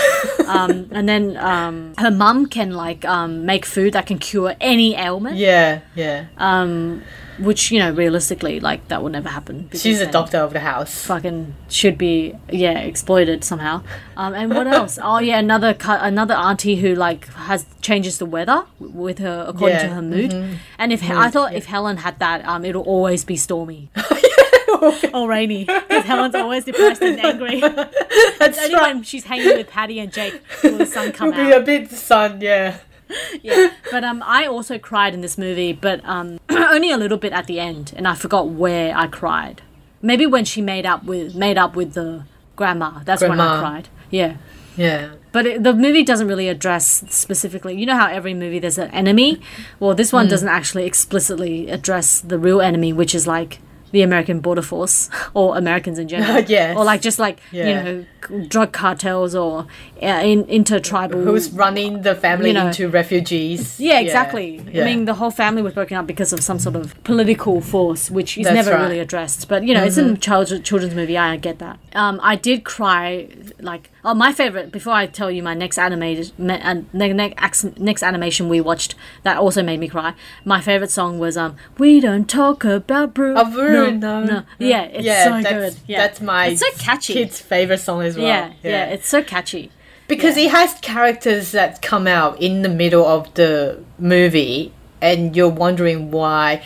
[0.48, 4.96] um, and then um, her mum can like um, make food that can cure any
[4.96, 7.02] ailment, yeah yeah um,
[7.40, 9.70] which you know realistically like that will never happen.
[9.74, 13.82] she's a doctor of the house fucking should be yeah exploited somehow.
[14.18, 15.00] Um, and what else?
[15.04, 19.46] oh yeah, another cu- another auntie who like has changes the weather w- with her
[19.48, 20.34] according to her mood.
[20.78, 23.90] And if I thought if Helen had that, um, it'll always be stormy
[25.28, 25.66] rainy.
[25.66, 27.60] Because Helen's always depressed and angry.
[28.40, 31.46] that's Only right when she's hanging with Patty and Jake will the sun come it'll
[31.46, 32.80] be a bit sun yeah
[33.42, 33.74] yeah.
[33.92, 37.48] But um, I also cried in this movie, but um, only a little bit at
[37.48, 39.62] the end, and I forgot where I cried.
[40.02, 43.02] Maybe when she made up with made up with the grandma.
[43.04, 43.90] That's when I cried.
[44.10, 44.38] Yeah.
[44.76, 47.78] yeah But it, the movie doesn't really address specifically.
[47.78, 49.42] You know how every movie there's an enemy.
[49.80, 53.60] Well, this one doesn't actually explicitly address the real enemy, which is like
[53.92, 56.42] the American border force or Americans in general.
[56.48, 56.76] Yes.
[56.78, 57.68] Or like just like Yeah.
[57.68, 58.06] you know
[58.48, 59.66] drug cartels or
[60.02, 61.22] uh, in, intertribal.
[61.24, 62.68] who's running the family You know.
[62.68, 64.62] into refugees Yeah, exactly.
[64.72, 64.84] Yeah.
[64.84, 68.12] I mean, the whole family was broken up because of some sort of political force,
[68.12, 68.78] which is That's never right.
[68.78, 68.84] Mm-hmm.
[68.90, 69.48] really addressed.
[69.50, 71.18] But you know, it's in child children's movie.
[71.18, 71.80] I get that.
[71.94, 73.28] Um, I did cry.
[73.60, 74.72] Like, oh, my favorite.
[74.72, 78.60] Before I tell you my next animated, me, uh, ne- ne- ax- next animation we
[78.62, 80.14] watched that also made me cry.
[80.46, 84.84] My favorite song was um, "We Don't Talk About Brew." Oh, Brew, no, no, yeah,
[84.84, 85.84] it's yeah, so that's, good.
[85.88, 87.14] Yeah, that's my It's so catchy.
[87.14, 88.26] kid's favorite song as well.
[88.28, 89.72] yeah, yeah, it's so catchy.
[90.08, 95.50] because it has characters that come out in the middle of the movie, and you're
[95.50, 96.62] wondering why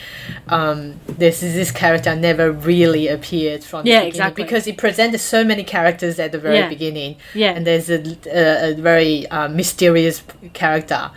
[0.50, 4.44] um, this this character never really appeared from the Yeah, exactly.
[4.44, 6.70] because it presented so many characters at the very Yeah.
[6.70, 7.16] beginning.
[7.34, 7.52] Yeah.
[7.56, 11.12] and there's a, a, a very uh, mysterious character,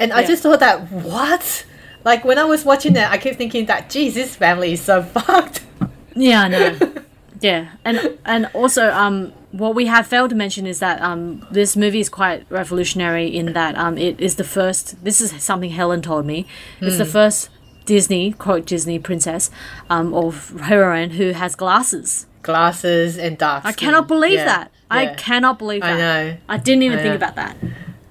[0.00, 0.26] and I Yeah.
[0.26, 1.64] just thought that what.
[2.04, 5.02] Like when I was watching it, I kept thinking that, geez, this family is so
[5.14, 5.62] fucked.
[6.14, 6.78] Yeah, I know.
[7.40, 11.76] yeah, and and also um, what we have failed to mention is that um, this
[11.76, 15.02] movie is quite revolutionary in that um, it is the first.
[15.04, 16.46] This is something Helen told me.
[16.80, 17.10] It's the Hmm.
[17.10, 17.50] first
[17.84, 19.50] Disney quote Disney princess
[19.90, 22.26] um, or heroine who has glasses.
[22.42, 23.64] Glasses and dark.
[23.64, 24.70] I cannot believe Yeah, that.
[24.90, 25.98] I cannot believe I that.
[25.98, 26.36] know.
[26.48, 27.56] I didn't even I think about that.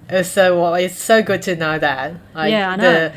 [0.09, 2.13] It's so well, it's so good to know that.
[2.33, 2.91] Like, Yeah, I know.
[2.93, 3.13] The,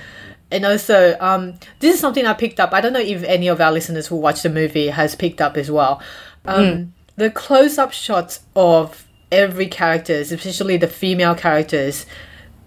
[0.51, 2.73] and also, um, this is something I picked up.
[2.73, 5.57] I don't know if any of our listeners who watched the movie has picked up
[5.57, 6.01] as well.
[6.45, 6.89] Um, Mm.
[7.17, 12.07] The close-up shots of every characters, especially the female characters,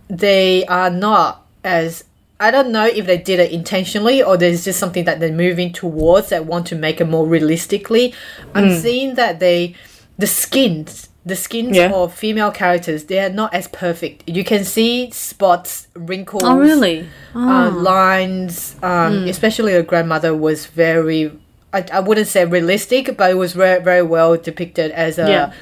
[0.09, 2.03] they are not as
[2.39, 5.71] I don't know if they did it intentionally or there's just something that they're moving
[5.71, 8.13] towards that want to make it more realistically.
[8.55, 8.81] I'm Mm.
[8.81, 9.75] seeing that they
[10.17, 11.91] the skins the skins Yeah.
[11.91, 14.27] of female characters they are not as perfect.
[14.27, 17.07] You can see spots, wrinkles, Oh really?
[17.35, 18.75] uh, lines.
[18.81, 21.31] Um, Especially her grandmother was very.
[21.73, 25.53] I, I wouldn't say realistic, but it was very very well depicted as a Yeah.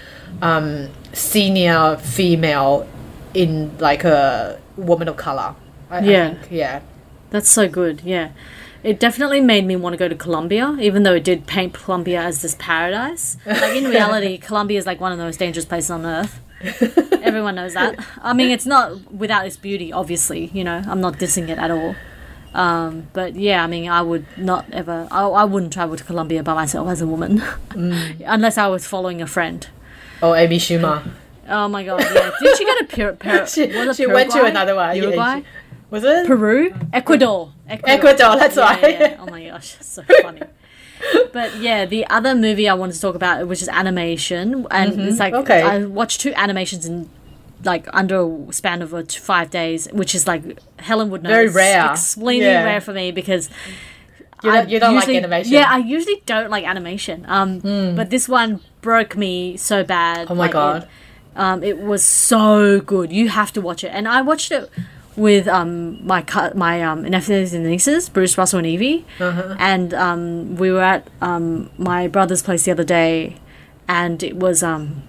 [0.42, 2.88] um, senior female
[3.34, 5.56] in like a woman of color.
[5.92, 6.26] I, Yeah.
[6.26, 6.80] I think, yeah.
[7.32, 8.02] That's so good.
[8.04, 8.30] Yeah.
[8.84, 12.22] It definitely made me want to go to Colombia, even though it did paint Colombia
[12.22, 13.38] as this paradise.
[13.46, 16.40] Like in reality, Colombia is like one of the most dangerous places on earth.
[17.22, 18.00] Everyone knows that.
[18.22, 20.46] I mean, it's not without its beauty, obviously.
[20.54, 21.96] You know, I'm not dissing it at all.
[22.54, 25.08] Um, but yeah, I mean, I would not ever.
[25.12, 27.44] I, I wouldn't travel to Colombia by myself as a woman,
[28.26, 29.68] unless I was following a friend.
[30.22, 31.08] Oh, Amy Schumer.
[31.48, 32.02] Oh my god!
[32.02, 34.96] Yeah, did she go to Pur- Pur- She, she went to another one.
[34.96, 35.46] yeah, Uruguay, she-
[35.90, 36.28] was it?
[36.28, 39.00] Peru, Ecuador, Ecuador, that's Yeah, right.
[39.00, 39.18] yeah.
[39.20, 40.42] Oh my gosh, so funny.
[41.32, 45.18] But yeah, the other movie I wanted to talk about, which is animation, and it's
[45.20, 45.42] like Mm-hmm.
[45.44, 45.62] Okay.
[45.62, 47.10] I watched two animations in
[47.64, 51.30] like under a span of five days, which is like Helen would know.
[51.30, 51.86] Very rare.
[51.92, 52.64] extremely Yeah.
[52.66, 53.50] rare for me because
[54.44, 55.54] You don't, you don't like animation?
[55.54, 57.26] Yeah, I usually don't like animation.
[57.30, 57.60] Um,
[57.96, 60.28] but this one broke me so bad.
[60.30, 60.84] Oh my like, God.
[60.84, 60.90] It,
[61.40, 63.12] um, it was so good.
[63.12, 64.70] You have to watch it, and I watched it
[65.20, 69.56] with um my cu- my um nephews and nieces, Bruce, Russell, and Evie, Uh-huh.
[69.60, 73.36] and um we were at um my brother's place the other day,
[73.88, 75.04] and it was um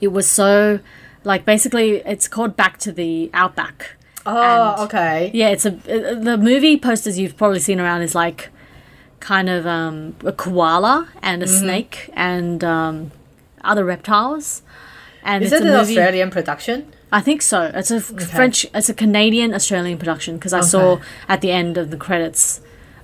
[0.00, 0.80] it was so
[1.24, 3.96] like basically it's called Back to the Outback.
[4.26, 5.30] oh, and- okay.
[5.32, 8.50] Yeah, it's a uh, the movie posters you've probably seen around is like
[9.20, 11.58] kind of um, a koala and a Mm-hmm.
[11.64, 13.10] snake and um,
[13.64, 14.62] other reptiles.
[15.24, 15.98] And Is it's it an movie.
[15.98, 16.92] Australian production?
[17.10, 17.70] I think so.
[17.74, 18.66] It's a f- French.
[18.74, 22.60] It's a Canadian Australian production because I saw at the end of the credits.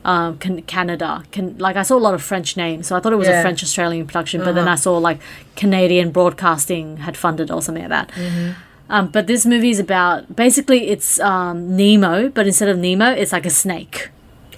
[0.07, 3.15] Um, can, Canada, can like I saw a lot of French names, so I thought
[3.15, 4.45] it was a French Australian production.
[4.45, 5.19] But then I saw like
[5.57, 8.09] Canadian Broadcasting had funded or something like that.
[8.11, 8.51] Mm-hmm.
[8.91, 13.33] Um, but this movie is about basically it's um, Nemo, but instead of Nemo, it's
[13.33, 14.11] like a snake.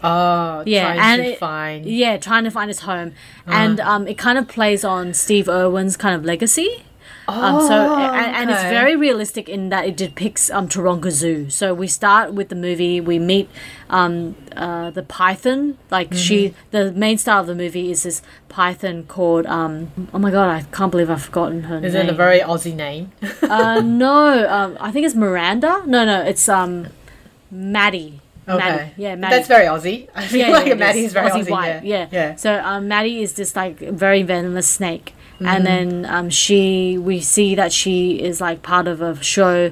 [0.02, 1.86] Oh, Yeah, trying and to it- find.
[1.86, 3.12] Yeah, trying to find his home,
[3.46, 3.56] Uh-huh.
[3.56, 6.82] and um, it kind of plays on Steve Irwin's kind of legacy.
[7.28, 11.50] Um, so Oh, and, and it's very realistic in that it depicts um, Taronga Zoo.
[11.50, 13.00] So we start with the movie.
[13.00, 13.48] We meet
[13.90, 15.76] um, uh, the python.
[15.90, 16.56] Like she, Mm-hmm.
[16.70, 19.46] the main star of the movie is this python called.
[19.46, 21.84] Um, oh my god, I can't believe I've forgotten her name.
[21.84, 22.06] Is name.
[22.06, 23.10] it a very Aussie name?
[23.42, 25.82] uh, no, um, I think it's Miranda.
[25.86, 26.86] No, no, it's um,
[27.50, 28.20] Maddie.
[28.48, 28.58] Okay.
[28.58, 28.92] Maddie.
[28.96, 29.34] Yeah, Maddie.
[29.36, 30.08] That's very Aussie.
[30.14, 31.06] I feel like it Maddie is.
[31.06, 31.50] is very Aussie Aussie.
[31.50, 31.68] white.
[31.68, 31.82] yeah.
[31.82, 32.08] Yeah.
[32.12, 32.34] yeah.
[32.36, 35.46] So um, Maddie is this like very venomous snake, Mm-hmm.
[35.46, 39.70] and then um, she we see that she is like part of a show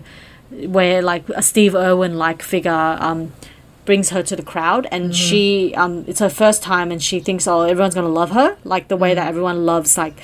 [0.51, 3.33] where like a Steve Irwin like figure um,
[3.87, 5.13] brings her to the crowd, and Mm-hmm.
[5.13, 8.89] she um, it's her first time, and she thinks oh everyone's gonna love her like
[8.89, 10.17] the way that everyone loves like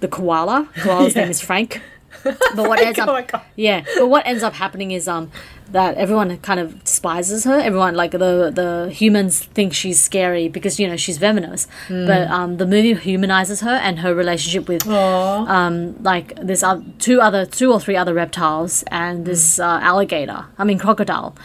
[0.00, 0.68] the koala.
[0.76, 1.18] Koala's Mm-hmm.
[1.18, 1.24] Yeah.
[1.24, 1.80] name is Frank.
[2.24, 5.30] But what ends up yeah, but what ends up happening is um
[5.70, 7.58] that everyone kind of despises her.
[7.58, 11.66] Everyone like the the humans think she's scary because you know she's venomous.
[11.88, 12.06] Hmm.
[12.06, 15.46] But um the movie humanizes her and her relationship with Aw.
[15.46, 20.46] um like there's uh, two other two or three other reptiles and this uh, alligator.
[20.58, 21.36] I mean crocodile.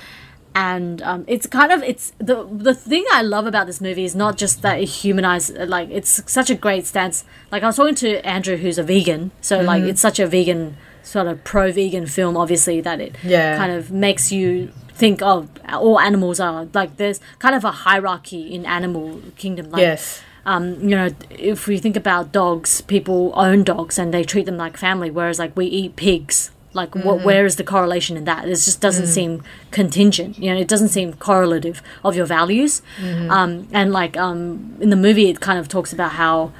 [0.59, 2.37] And um, it's kind of it's the
[2.69, 6.11] the thing I love about this movie is not just that it humanized like it's
[6.37, 7.23] such a great stance.
[7.51, 9.89] Like I was talking to Andrew, who's a vegan, so like Mm-hmm.
[9.91, 12.35] it's such a vegan sort of pro vegan film.
[12.35, 13.55] Obviously, that it Yeah.
[13.61, 18.53] kind of makes you think of all animals are like there's kind of a hierarchy
[18.53, 19.65] in animal kingdom.
[19.71, 20.21] Like, yes.
[20.45, 24.57] um, you know, if we think about dogs, people own dogs and they treat them
[24.57, 26.51] like family, whereas like we eat pigs.
[26.73, 27.23] Like, what?
[27.23, 28.45] Where is the correlation in that?
[28.45, 30.37] It just doesn't seem contingent.
[30.37, 32.81] You know, it doesn't seem correlative of your values.
[33.29, 36.51] Um, and like um, in the movie, it kind of talks about how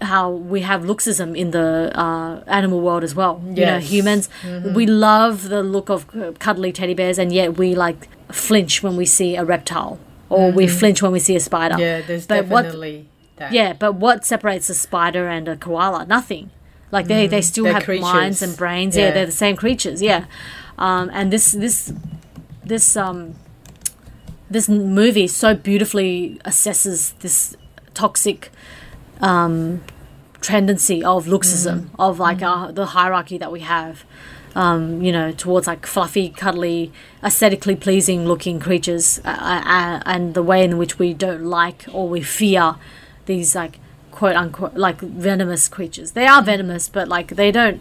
[0.00, 3.40] how we have looksism in the uh, animal world as well.
[3.44, 3.90] You know, Yes.
[3.90, 4.28] humans,
[4.74, 6.06] we love the look of
[6.38, 10.68] cuddly teddy bears, and yet we like flinch when we see a reptile, or we
[10.68, 11.76] flinch when we see a spider.
[11.78, 13.52] Yeah, there's But what- definitely that.
[13.52, 16.06] Yeah, but what separates a spider and a koala?
[16.06, 16.50] Nothing.
[16.90, 18.96] Like they, they still have minds and brains.
[18.96, 19.06] Yeah.
[19.06, 19.10] Yeah.
[19.12, 20.00] they're the same creatures.
[20.00, 20.24] Yeah,
[20.78, 21.92] um, and this this
[22.64, 23.34] this um
[24.50, 27.56] this movie so beautifully assesses this
[27.94, 28.50] toxic
[29.20, 29.82] um
[30.40, 34.04] tendency of looksism of like uh, the hierarchy that we have.
[34.54, 36.90] Um, you know, towards like fluffy, cuddly,
[37.22, 42.08] aesthetically pleasing looking creatures, uh, uh, and the way in which we don't like or
[42.08, 42.76] we fear
[43.26, 43.78] these like
[44.18, 46.08] quote unquote like venomous creatures.
[46.18, 47.80] They are venomous, but like they don't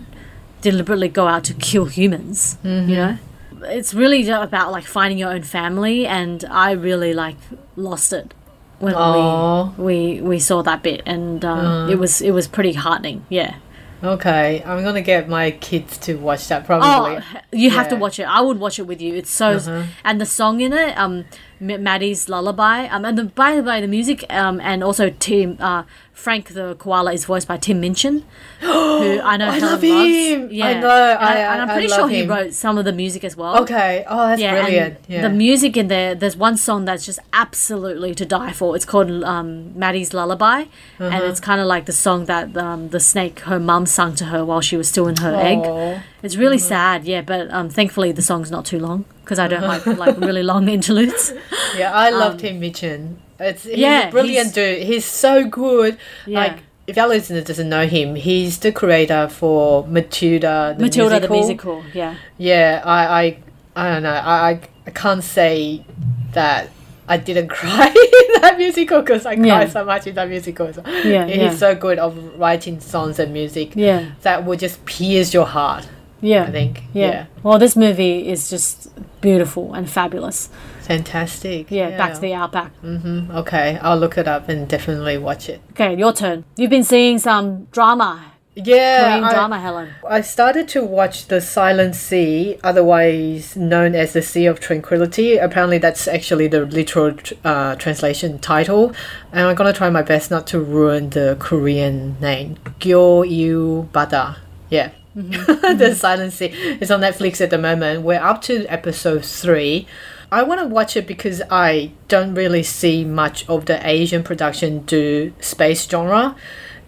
[0.62, 2.58] deliberately go out to kill humans.
[2.64, 3.18] You know,
[3.64, 7.38] it's really about like finding your own family, and I really like
[7.76, 8.34] lost it
[8.80, 9.72] when Aw.
[9.78, 13.26] we we we saw that bit, and um, it was it was pretty heartening.
[13.30, 13.56] Yeah.
[14.04, 16.88] Okay, I'm gonna get my kids to watch that probably.
[17.18, 18.28] Oh, you have to watch it.
[18.30, 19.16] I would watch it with you.
[19.16, 19.84] It's so, Uh-huh.
[20.06, 21.26] and the song in it, um,
[21.60, 22.86] Maddie's Lullaby.
[22.94, 25.82] Um, and the, by the way, the music um, and also Tim uh,
[26.18, 28.24] Frank the koala is voiced by Tim Minchin,
[28.60, 29.84] who I know I Helen love loves.
[29.84, 30.50] him.
[30.64, 32.92] I know, and, I- and I'm I- I pretty sure he wrote some of the
[32.92, 33.62] music as well.
[33.62, 34.04] Okay.
[34.08, 34.98] Oh, that's Yeah, brilliant.
[35.08, 35.22] Yeah.
[35.22, 36.16] the music in there.
[36.16, 38.76] There's one song that's just absolutely to die for.
[38.76, 40.66] It's called um, Maddie's Lullaby,
[41.00, 41.26] and Uh-huh.
[41.30, 44.44] it's kind of like the song that um, the snake her mum sung to her
[44.44, 46.02] while she was still in her egg.
[46.24, 47.22] It's really sad, yeah.
[47.22, 50.68] But um, thankfully the song's not too long because I don't like like really long
[50.78, 51.32] interludes.
[51.78, 53.20] Yeah, I love Tim Minchin.
[53.40, 54.84] It's he's yeah, a brilliant he's- dude.
[54.88, 55.98] He's so good.
[56.26, 56.40] Yeah.
[56.40, 61.28] Like if our listener doesn't know him, he's the creator for Matilda the Matilda musical.
[61.28, 62.16] the musical, yeah.
[62.38, 63.38] Yeah, I, I,
[63.76, 64.10] I don't know.
[64.14, 65.84] I, I, I can't say
[66.32, 66.70] that
[67.10, 69.58] I didn't cry in that musical because I Yeah.
[69.58, 70.72] cried so much in that musical.
[70.74, 71.56] So Yeah, he's yeah.
[71.56, 75.88] so good of writing songs and music Yeah, that will just pierce your heart.
[76.22, 76.84] Yeah, I think.
[76.94, 77.08] yeah.
[77.10, 78.90] Yeah, Well, this movie is just
[79.22, 80.50] beautiful and fabulous.
[80.82, 81.70] fantastic.
[81.72, 82.72] Yeah, back to the outback.
[82.82, 85.60] hmm Okay, I'll look it up and definitely watch it.
[85.72, 86.44] Okay, your turn.
[86.56, 88.24] You've been seeing some drama,
[88.56, 89.90] Yeah, Korean I- drama, Helen.
[90.10, 95.38] I started to watch The Silent Sea, otherwise known as The Sea of Tranquility.
[95.38, 98.94] Apparently, that's actually the literal uh, translation title.
[99.32, 102.58] And I'm gonna try my best not to ruin the Korean name.
[102.80, 104.38] Gyo Yu Bada.
[104.70, 104.90] Yeah.
[105.18, 105.78] Mm-hmm.
[105.78, 106.48] the Silent Sea
[106.80, 108.04] is on Netflix at the moment.
[108.04, 109.88] We're up to episode three.
[110.32, 114.80] I want to watch it because I don't really see much of the Asian production
[114.86, 116.36] do space genre,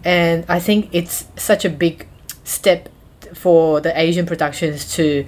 [0.04, 2.06] and I think it's such a big
[2.44, 2.88] step
[3.34, 5.24] for the Asian productions to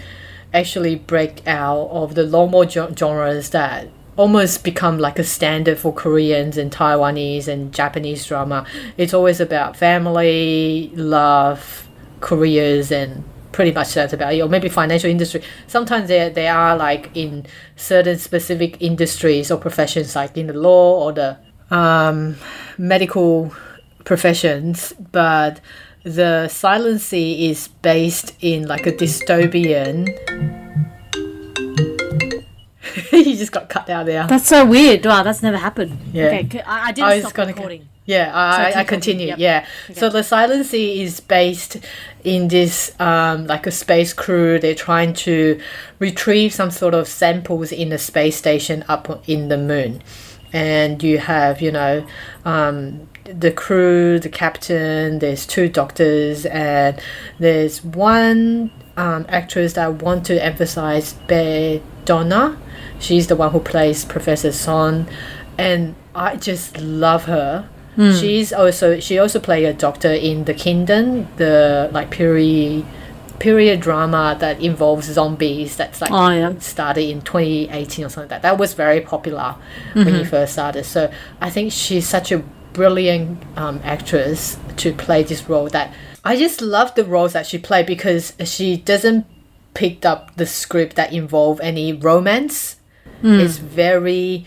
[0.52, 6.58] actually break out of the normal genres that almost become like a standard for Koreans
[6.58, 8.66] and Taiwanese and Japanese drama.
[8.98, 11.88] It's always about family, love,
[12.22, 14.40] careers, and pretty much that's about it.
[14.40, 15.42] Or maybe financial industry.
[15.66, 17.44] Sometimes they they are like in
[17.76, 21.36] certain specific industries or professions, like in the law or the
[21.70, 22.36] um,
[22.78, 23.52] medical
[24.04, 25.60] professions, but
[26.04, 30.08] the Silent Sea is based in like a dystopian.
[33.12, 34.26] you just got cut out there.
[34.26, 35.04] That's so weird.
[35.04, 35.98] Wow, that's never happened.
[36.12, 36.26] Yeah.
[36.26, 37.88] Okay, I, I didn't I stop recording.
[38.04, 39.26] Yeah, So I, I, keep I continue.
[39.28, 39.38] yep.
[39.38, 39.66] Yeah.
[39.94, 41.76] So the Silent Sea is based
[42.24, 44.58] in this um, like a space crew.
[44.58, 45.60] They're trying to
[46.00, 50.02] retrieve some sort of samples in a space station up in the moon,
[50.52, 52.04] and you have you know
[52.44, 55.20] um, the crew, the captain.
[55.20, 57.00] There's two doctors, and
[57.38, 62.58] there's one um, actress that I want to emphasize, Bae Donna.
[63.02, 65.08] She's the one who plays Professor Son,
[65.58, 67.68] and I just love her.
[68.18, 72.86] She's also she also played a doctor in The Kingdom, the like period
[73.38, 75.76] period drama that involves zombies.
[75.76, 76.58] That's like Oh, yeah.
[76.60, 78.42] started in 2018 or something like that.
[78.42, 79.56] That was very popular
[79.92, 80.16] when Mm-hmm.
[80.20, 80.84] he first started.
[80.84, 82.38] So I think she's such a
[82.72, 85.92] brilliant um, actress to play this role that
[86.24, 89.26] I just love the roles that she played because she doesn't
[89.74, 92.76] pick up the script that involve any romance.
[93.22, 94.44] It's very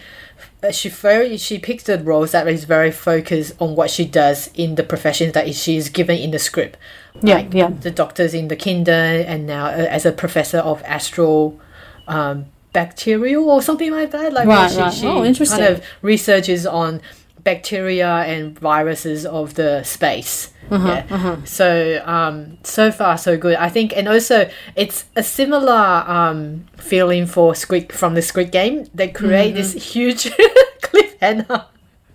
[0.63, 4.49] uh, she very she picks the roles that is very focused on what she does
[4.55, 6.77] in the professions that she is given in the script.
[7.21, 7.69] Yeah, Like yeah.
[7.69, 11.59] The doctors in the kingdom, and now uh, as a professor of astral
[12.07, 14.33] um, bacterial or something like that.
[14.33, 14.93] Like Right, she, right.
[14.93, 17.01] she Oh, kind of researches on
[17.45, 20.51] bacteria and viruses of the space.
[20.69, 21.37] Uh-huh, yeah.
[21.45, 23.55] So um, so far so good.
[23.55, 28.87] I think, and also it's a similar um, feeling for Squid from the Squid Game.
[28.93, 29.57] They create Mm-hmm.
[29.57, 30.23] this huge
[30.81, 31.65] cliffhanger.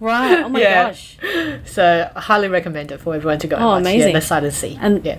[0.01, 0.41] Right.
[0.45, 0.89] Oh my Yeah.
[0.89, 1.17] gosh.
[1.65, 3.81] So highly recommend it for everyone to go and Oh, watch.
[3.83, 4.09] amazing.
[4.13, 4.79] Yeah, the Silent Sea.
[4.81, 5.19] And- yeah,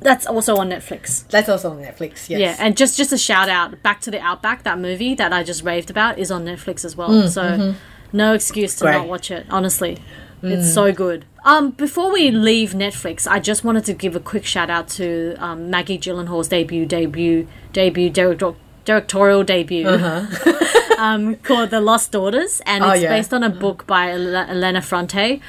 [0.00, 1.28] That's also on Netflix.
[1.28, 2.28] that's also on Netflix.
[2.28, 2.40] Yes.
[2.40, 4.64] Yeah, and just just a shout out back to the Outback.
[4.64, 7.28] That movie that I just raved about is on Netflix as well.
[7.28, 7.74] so
[8.12, 8.98] no excuse to Great.
[8.98, 9.46] not watch it.
[9.50, 9.98] Honestly,
[10.42, 11.24] it's so good.
[11.44, 15.34] Um, before we leave Netflix, I just wanted to give a quick shout out to
[15.38, 19.88] um, Maggie Gyllenhaal's debut, debut, debut, director, directorial debut.
[20.98, 23.08] um, called The Lost Daughters, and Oh, it's yeah.
[23.08, 25.40] based on a book by Ele- Elena Ferrante,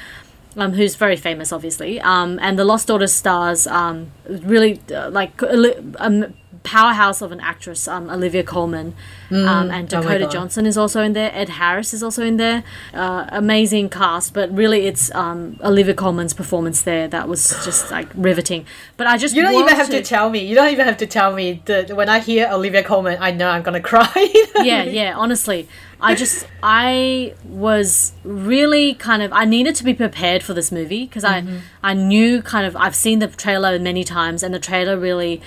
[0.56, 2.00] um, who's very famous, obviously.
[2.00, 5.40] Um, and The Lost Daughters stars um, really uh, like
[5.98, 6.34] um,
[6.64, 8.94] powerhouse of an actress, um, Olivia Colman,
[9.30, 10.30] um, and Oh Dakota God.
[10.32, 11.30] Johnson is also in there.
[11.32, 12.64] Ed Harris is also in there.
[12.92, 18.08] Uh, amazing cast, but really, it's um, Olivia Colman's performance there that was just like
[18.14, 18.64] riveting.
[18.96, 20.40] But I just You don't even have to tell me.
[20.44, 23.48] You don't even have to tell me that when I hear Olivia Colman, I know
[23.48, 24.10] I'm gonna cry.
[24.62, 25.14] yeah, yeah.
[25.16, 25.68] Honestly,
[26.00, 31.04] I just I was really kind of I needed to be prepared for this movie
[31.06, 31.44] because I
[31.82, 35.40] I knew kind of I've seen the trailer many times and the trailer really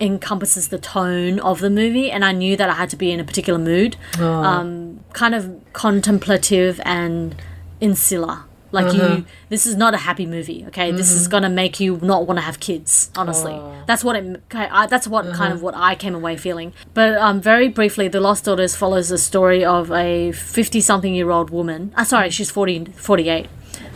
[0.00, 3.20] encompasses the tone of the movie, and I knew that I had to be in
[3.20, 7.34] a particular mood, um, kind of contemplative and
[7.80, 8.40] insular.
[8.72, 10.64] Like you, this is not a happy movie.
[10.66, 13.10] Okay, this is gonna make you not want to have kids.
[13.16, 14.42] Honestly, that's what it.
[14.52, 16.74] I, that's what kind of what I came away feeling.
[16.92, 21.92] But um, very briefly, The Lost Daughters follows the story of a fifty-something-year-old woman.
[21.96, 23.46] Uh, sorry, she's 40, 48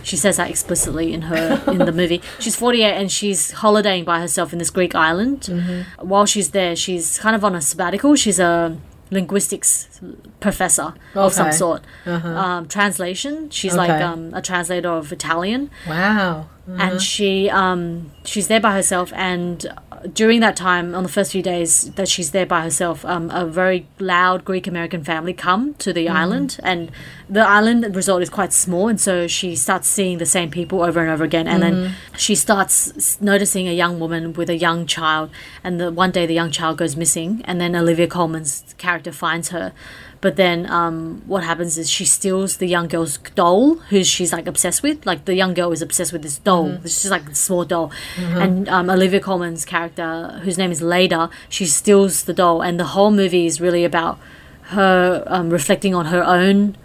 [0.03, 2.21] she says that explicitly in her in the movie.
[2.41, 5.49] She's 48 and she's holidaying by herself in this Greek island.
[5.99, 8.15] While she's there, she's kind of on a sabbatical.
[8.17, 8.77] She's a
[9.13, 10.01] linguistics
[10.41, 11.57] professor of some Okay.
[11.57, 11.83] sort.
[12.07, 13.51] Um, translation.
[13.51, 16.47] She's like um, a translator of Italian Wow.
[16.79, 19.67] and she um she's there by herself and
[20.15, 23.47] during that time on the first few days that she's there by herself um, a
[23.47, 26.59] very loud greek american family come to the island.
[26.63, 26.91] And
[27.29, 28.89] the island resort is quite small.
[28.89, 31.47] And so she starts seeing the same people over and over again.
[31.47, 35.31] And then she starts noticing a young woman with a young child.
[35.65, 37.43] And the one day the young child goes missing.
[37.45, 39.73] And then olivia colman's character finds her
[40.21, 44.47] but then um, what happens is she steals the young girl's doll, who she's like
[44.47, 45.07] obsessed with.
[45.07, 46.69] Like the young girl is obsessed with this doll.
[46.85, 47.91] It's just like a small doll.
[48.19, 52.61] And um, Olivia Colman's character, whose name is Leda, she steals the doll.
[52.63, 54.19] And the whole movie is really about
[54.75, 56.77] her um, reflecting on her own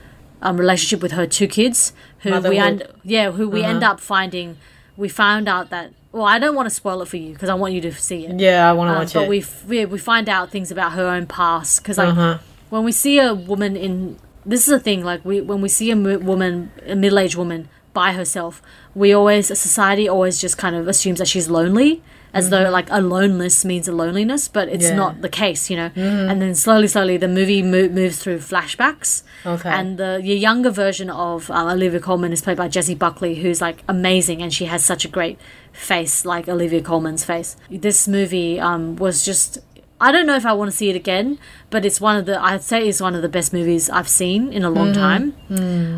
[0.41, 4.57] um, relationship with her two kids, who we end, yeah, who we end up finding.
[4.97, 5.91] We found out that.
[6.13, 8.25] Well, I don't want to spoil it for you because I want you to see
[8.25, 8.39] it.
[8.39, 9.29] Yeah, I want to Um, watch but it.
[9.29, 12.37] we f- we we find out things about her own past because like Uh-huh.
[12.69, 15.91] When we see a woman in this is a thing like we when we see
[15.91, 18.61] a woman a middle-aged woman by herself
[18.93, 22.01] we always society always just kind of assumes that she's lonely
[22.33, 24.95] as though like aloneness means a loneliness but it's Yeah.
[24.95, 29.23] not the case you know and then slowly slowly the movie mo- moves through flashbacks
[29.45, 29.69] Okay.
[29.69, 33.61] and the, the younger version of um, Olivia Colman is played by Jessie Buckley, who's
[33.61, 35.37] like amazing, and she has such a great
[35.71, 37.55] face, like Olivia Colman's face.
[37.69, 39.59] This movie um, was just.
[39.99, 41.39] I don't know if I want to see it again,
[41.69, 44.51] but it's one of the I'd say it's one of the best movies I've seen
[44.51, 45.33] in a long time.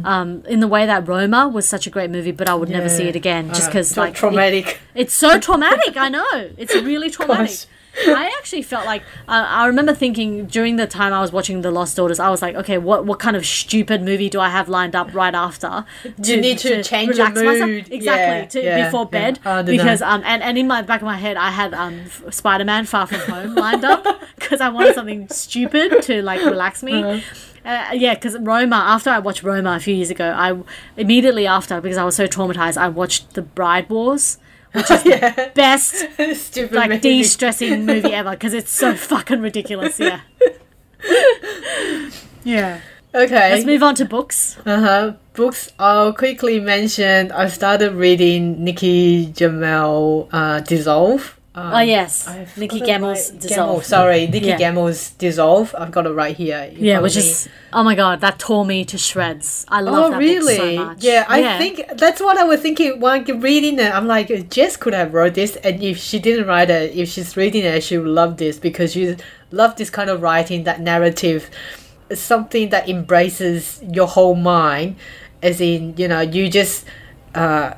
[0.05, 2.89] Um, in the way that Roma was such a great movie, but I would never
[2.89, 4.79] see it again just Uh, because so like it- traumatic.
[4.93, 5.97] it's so traumatic.
[5.97, 6.49] I know.
[6.57, 7.57] It's really traumatic.
[8.05, 11.71] I actually felt like uh, I remember thinking during the time I was watching The
[11.71, 14.69] Lost Daughters, I was like, okay, what what kind of stupid movie do I have
[14.69, 15.85] lined up right after?
[16.23, 17.91] You need to change your mood.
[17.91, 19.31] exactly Yeah, to yeah, before yeah.
[19.31, 20.07] bed I because know.
[20.07, 23.07] um and, and in my back of my head I had um Spider Man Far
[23.07, 27.03] From Home lined up because I wanted something stupid to like relax me.
[27.03, 27.21] Uh-huh.
[27.65, 28.77] Uh, yeah, because Roma.
[28.77, 30.57] After I watched Roma a few years ago, I
[30.95, 34.37] immediately after because I was so traumatized, I watched The Bride Wars,
[34.73, 35.29] which is yeah.
[35.31, 35.95] the best
[36.35, 37.01] Stupid like movie.
[37.01, 39.99] de-stressing movie ever because it's so fucking ridiculous.
[39.99, 40.21] Yeah.
[42.43, 42.81] yeah.
[43.13, 43.53] Okay.
[43.53, 44.57] Let's move on to books.
[44.65, 45.13] Uh-huh.
[45.33, 51.36] Books, I'll quickly mention, I started reading Nikki Gemmell uh, Dissolve.
[51.57, 53.81] Um, Oh yes, I forgot Nikki to Gemmell's write- Dissolve.
[53.81, 54.59] Gemmell, sorry, Nikki Yeah.
[54.59, 55.73] Gemmell's Dissolve.
[55.75, 56.69] I've got it right here.
[56.71, 57.21] Yeah, which me.
[57.21, 59.65] is oh my god, that tore me to shreds.
[59.67, 60.55] I love Oh that really?
[60.57, 61.03] so much.
[61.03, 63.91] Yeah, I think that's what I was thinking when reading it.
[63.91, 67.35] I'm like, Jess could have wrote this, and if she didn't write it, if she's
[67.35, 69.15] reading it, she would love this because she
[69.49, 71.49] love this kind of writing, that narrative,
[72.13, 74.95] something that embraces your whole mind,
[75.41, 76.85] as in you know you just.
[77.33, 77.73] Uh,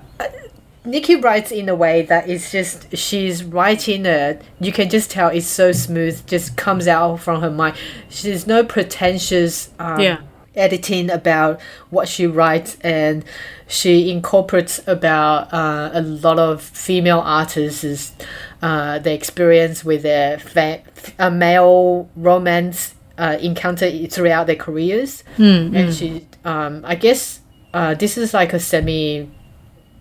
[0.90, 4.42] Nikki writes in a way that it's just she's writing it.
[4.60, 7.76] You can just tell it's so smooth, just comes out from her mind.
[8.10, 9.70] She's no pretentious.
[9.80, 10.18] Um, Yeah.
[10.56, 13.24] editing about what she writes and
[13.68, 18.12] she incorporates about uh, a lot of female artists
[18.62, 20.82] uh, the experience with their fa-
[21.20, 25.74] a male romance uh, encounter throughout their careers Hmm.
[25.76, 27.40] and she um, i guess
[27.74, 29.30] uh, this is like a semi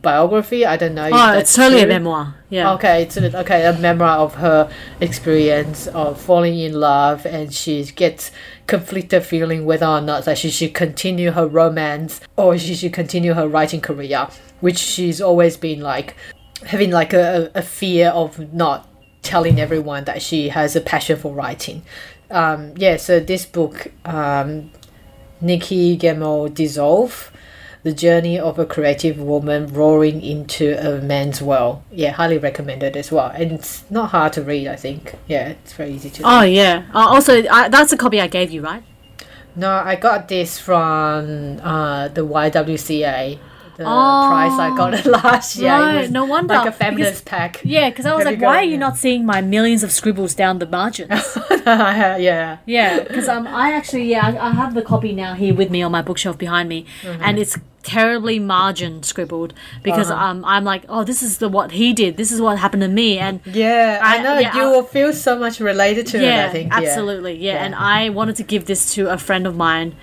[0.03, 2.35] biography i don't know Oh, it's totally a memoir.
[2.51, 2.73] Yeah.
[2.75, 4.71] Okay, it's a, okay a memoir of her
[5.01, 8.31] experience of falling in love, and she gets
[8.67, 13.35] conflicted feeling whether or not that she should continue her romance or she should continue
[13.35, 14.29] her writing career,
[14.61, 16.15] which she's always been like
[16.67, 18.89] having like a, a fear of not
[19.23, 21.83] telling everyone that she has a passion for writing.
[22.31, 24.71] Um, yeah, so this book, um,
[25.41, 27.31] Nikki Gemmell Dissolve.
[27.85, 31.83] The journey of a creative woman roaring into a man's world.
[31.93, 33.29] Yeah, highly recommended as well.
[33.31, 35.15] And it's not hard to read, I think.
[35.29, 36.55] Yeah, it's very easy to Oh read.
[36.55, 36.83] yeah.
[36.93, 38.83] Uh, also, I, that's a copy I gave you, right?
[39.55, 43.39] No, I got this from uh, the YWCA.
[43.79, 44.27] The Oh.
[44.29, 45.71] prize I got it last year.
[45.71, 47.61] Right, no wonder, Like a because- feminist pack.
[47.65, 48.87] Yeah, because I was Have like, why got- are you yeah.
[48.87, 51.39] not seeing my millions of scribbles down the margins?
[51.67, 52.59] yeah.
[52.67, 55.81] yeah, because um, I actually yeah, I, I have the copy now here with me
[55.83, 60.25] on my bookshelf behind me, and it's terribly margin scribbled because Uh-huh.
[60.25, 62.17] um, I'm like, oh, this is the what he did.
[62.17, 64.83] This is what happened to me, and Yeah, I, I- know yeah, you I- will
[64.83, 66.49] feel so much related to yeah, it.
[66.49, 66.73] I think.
[66.73, 66.79] yeah.
[66.81, 67.53] absolutely, yeah.
[67.55, 67.65] Yeah.
[67.65, 69.95] And I wanted to give this to a friend of mine,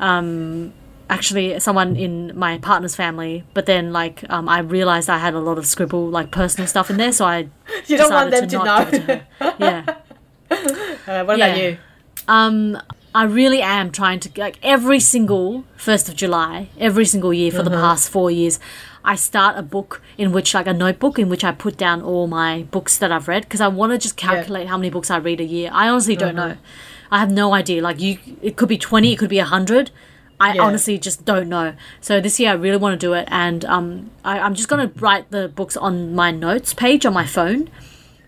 [0.00, 0.72] um,
[1.10, 3.44] actually someone in my partner's family.
[3.52, 6.88] But then, like, um, I realized I had a lot of scribble, like personal stuff
[6.90, 7.48] in there, so I
[7.86, 8.98] You don't want them to, not know.
[8.98, 9.22] to.
[9.58, 9.84] Yeah.
[10.50, 11.46] Uh, what Yeah.
[11.46, 11.78] about you?
[12.28, 12.78] Um,
[13.14, 17.62] I really am trying to like every single first of July, every single year for
[17.62, 17.80] the Uh-huh.
[17.88, 18.58] past four years.
[19.04, 22.26] I start a book in which, like a notebook, in which I put down all
[22.26, 25.16] my books that I've read because I want to just calculate how many books I
[25.16, 25.70] read a year.
[25.72, 26.48] I honestly don't Uh-huh.
[26.48, 26.56] know.
[27.10, 27.82] I have no idea.
[27.82, 29.90] Like you, it could be twenty, it could be hundred.
[30.40, 30.62] I Yeah.
[30.62, 31.74] honestly just don't know.
[32.00, 34.90] So this year I really want to do it, and um, I, I'm just gonna
[34.98, 37.68] write the books on my notes page on my phone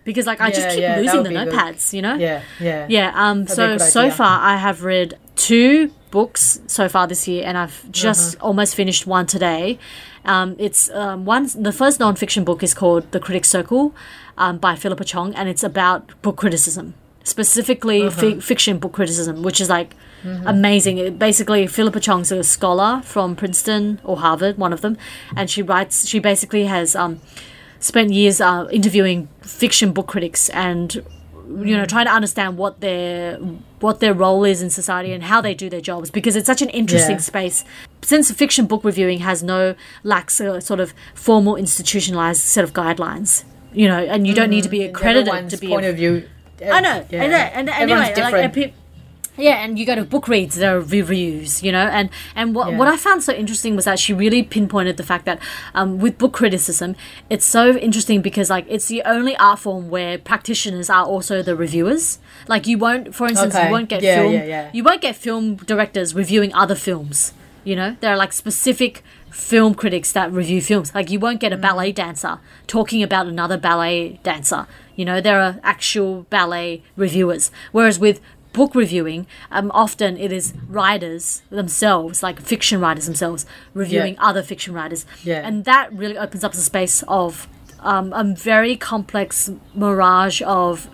[0.05, 1.47] because like I just keep yeah, losing the be good.
[1.49, 1.91] notepads.
[1.93, 2.15] You know.
[2.15, 3.11] Yeah, yeah, Yeah.
[3.15, 3.41] Um.
[3.43, 7.91] a So so far, I have read two books so far this year, and I've
[7.91, 8.47] just Uh-huh.
[8.47, 9.79] almost finished one today.
[10.25, 10.55] Um.
[10.59, 11.49] It's um one.
[11.67, 13.93] The first non-fiction book is called The Critics Circle,
[14.37, 16.93] um, by Phillipa Chong, and it's about book criticism,
[17.23, 18.11] specifically Uh-huh.
[18.21, 19.95] fi- fiction book criticism, which is like.
[20.23, 20.47] Mm-hmm.
[20.47, 20.97] Amazing.
[20.97, 24.97] It, basically, Phillipa Chong's a scholar from Princeton or Harvard, one of them,
[25.35, 26.07] and she writes.
[26.07, 27.19] She basically has um,
[27.79, 30.95] spent years uh, interviewing fiction book critics and
[31.65, 33.35] you know trying to understand what their
[33.81, 36.61] what their role is in society and how they do their jobs because it's such
[36.61, 37.21] an interesting Yeah.
[37.21, 37.65] space
[38.01, 43.43] since fiction book reviewing has no lacks a sort of formal institutionalized set of guidelines
[43.73, 46.27] you know and you don't need to be accredited to be point a of view.
[46.63, 47.23] I know, Yeah.
[47.23, 48.53] and, and, and anyway, like, different.
[48.53, 48.73] peop-
[49.37, 52.71] yeah, and you go to book reads, there are reviews, you know, and and what
[52.71, 52.77] Yeah.
[52.77, 55.39] what I found so interesting was that she really pinpointed the fact that
[55.73, 56.95] um, with book criticism,
[57.29, 61.55] it's so interesting because like it's the only art form where practitioners are also the
[61.55, 62.19] reviewers.
[62.47, 63.65] Like you won't, for instance, Okay.
[63.65, 64.69] you won't get Yeah, film, yeah, yeah.
[64.73, 67.33] you won't get film directors reviewing other films.
[67.65, 70.93] You know, there are like specific film critics that review films.
[70.93, 74.67] Like you won't get a ballet dancer talking about another ballet dancer.
[74.95, 77.49] You know, there are actual ballet reviewers.
[77.71, 78.19] Whereas with
[78.53, 84.73] book reviewing, um, often it is writers themselves, like fiction writers themselves, reviewing other fiction
[84.73, 85.05] writers.
[85.23, 85.45] Yeah.
[85.45, 87.47] And that really opens up the space of
[87.79, 90.87] um, a very complex mirage of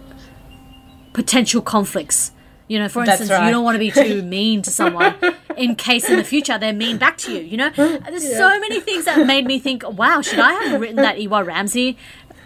[1.13, 2.31] potential conflicts.
[2.67, 5.15] You know, for instance, you don't want to be too mean to someone
[5.57, 7.41] in case in the future they're mean back to you.
[7.41, 10.97] You know, there's so many things that made me think, wow, should I have written
[10.97, 11.97] that Iwa Ramsey?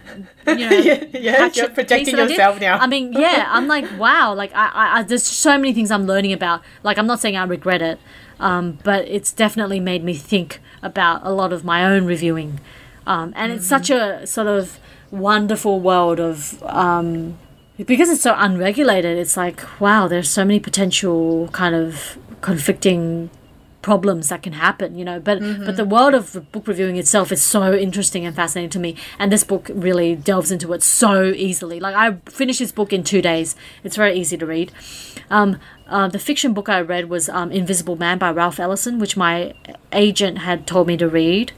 [0.08, 2.78] You know, yeah, yeah, you're protecting that I yourself now.
[2.78, 6.06] I mean, yeah, I'm like, wow, like I, I, I, there's so many things I'm
[6.06, 6.62] learning about.
[6.84, 7.99] Like, I'm not saying I regret it,
[8.39, 12.60] um, but it's definitely made me think about a lot of my own reviewing,
[13.08, 14.80] um, and it's such a sort of
[15.12, 16.62] wonderful world of.
[16.64, 17.38] Um,
[17.76, 23.32] because it's so unregulated, it's like, wow, there's so many potential kind of conflicting
[23.84, 27.42] problems that can happen you know but but the world of book reviewing itself is
[27.42, 31.80] so interesting and fascinating to me and this book really delves into it so easily
[31.80, 34.72] like i finished this book in two days it's very easy to read
[35.30, 39.18] um, uh, the fiction book i read was um, invisible man by ralph ellison which
[39.18, 39.54] my
[39.92, 41.52] agent had told me to read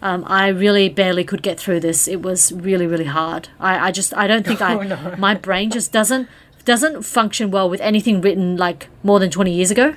[0.00, 2.06] um, I really barely could get through this.
[2.06, 3.48] It was really, really hard.
[3.58, 5.16] I, I just, I don't think I, Oh, no.
[5.18, 6.28] my brain just doesn't
[6.64, 9.96] doesn't function well with anything written like more than twenty years ago.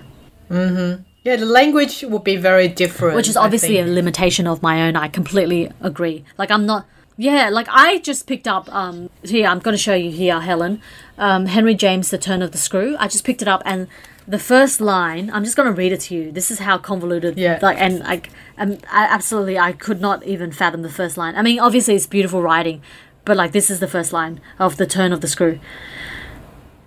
[1.24, 3.16] Yeah, the language would be very different.
[3.16, 4.96] which is obviously a limitation of my own.
[4.96, 6.24] I completely agree.
[6.38, 6.86] Like I'm not.
[7.18, 8.74] Yeah, like I just picked up.
[8.74, 10.82] Um, here I'm going to show you here, Helen.
[11.18, 12.96] Um, Henry James, The Turn of the Screw.
[12.98, 13.88] I just picked it up, and
[14.28, 15.30] the first line.
[15.32, 16.32] I'm just going to read it to you.
[16.32, 17.38] This is how convoluted.
[17.38, 17.60] Yeah.
[17.62, 21.36] Like, and like, um, I absolutely, I could not even fathom the first line.
[21.36, 22.82] I mean, obviously it's beautiful writing,
[23.26, 25.60] but like this is the first line of The Turn of the Screw.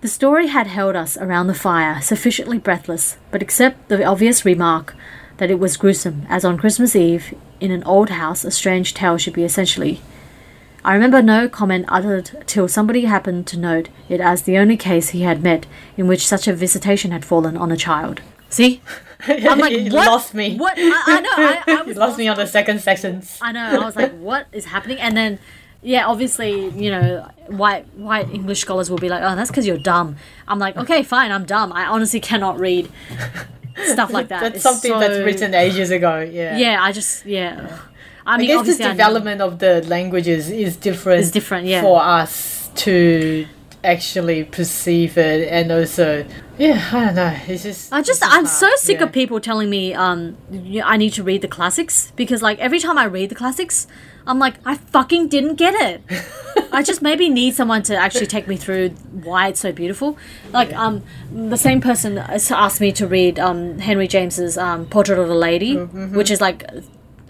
[0.01, 4.95] The story had held us around the fire, sufficiently breathless, but except the obvious remark
[5.37, 9.17] that it was gruesome, as on Christmas Eve, in an old house, a strange tale
[9.17, 10.01] should be essentially.
[10.83, 15.09] I remember no comment uttered till somebody happened to note it as the only case
[15.09, 15.65] he had met
[15.97, 18.21] in which such a visitation had fallen on a child.
[18.49, 18.81] See?
[19.27, 20.05] I'm like, you what?
[20.05, 20.57] lost me.
[20.57, 20.77] What?
[20.77, 21.29] I, I know.
[21.35, 23.39] I, I you was lost me on the second sentence.
[23.41, 23.81] I know.
[23.81, 24.99] I was like, what is happening?
[24.99, 25.39] And then,
[25.85, 29.77] yeah, obviously, you know, white white English scholars will be like, oh, that's because you're
[29.77, 30.15] dumb.
[30.47, 31.71] I'm like, okay, fine, I'm dumb.
[31.71, 32.89] I honestly cannot read
[33.85, 34.39] stuff like that.
[34.41, 36.19] That's It's something that's written ages ago.
[36.21, 36.57] Yeah.
[36.57, 37.79] Yeah, I just yeah.
[38.25, 41.19] I I mean, guess the I development of the languages is different.
[41.21, 41.81] Is different, yeah.
[41.81, 43.45] For us to
[43.83, 46.25] actually perceive it, and also,
[46.57, 47.37] yeah, I don't know.
[47.47, 47.93] It's just.
[47.93, 49.05] I just I'm so sick yeah.
[49.05, 50.37] of people telling me um
[50.83, 53.85] I need to read the classics because like every time I read the classics
[54.27, 56.01] I'm like I fucking didn't get it.
[56.71, 58.89] I just maybe need someone to actually take me through
[59.23, 60.17] why it's so beautiful.
[60.51, 65.29] Like um the same person asked me to read um Henry James's um Portrait of
[65.29, 66.15] a Lady Mm-hmm.
[66.15, 66.63] which is like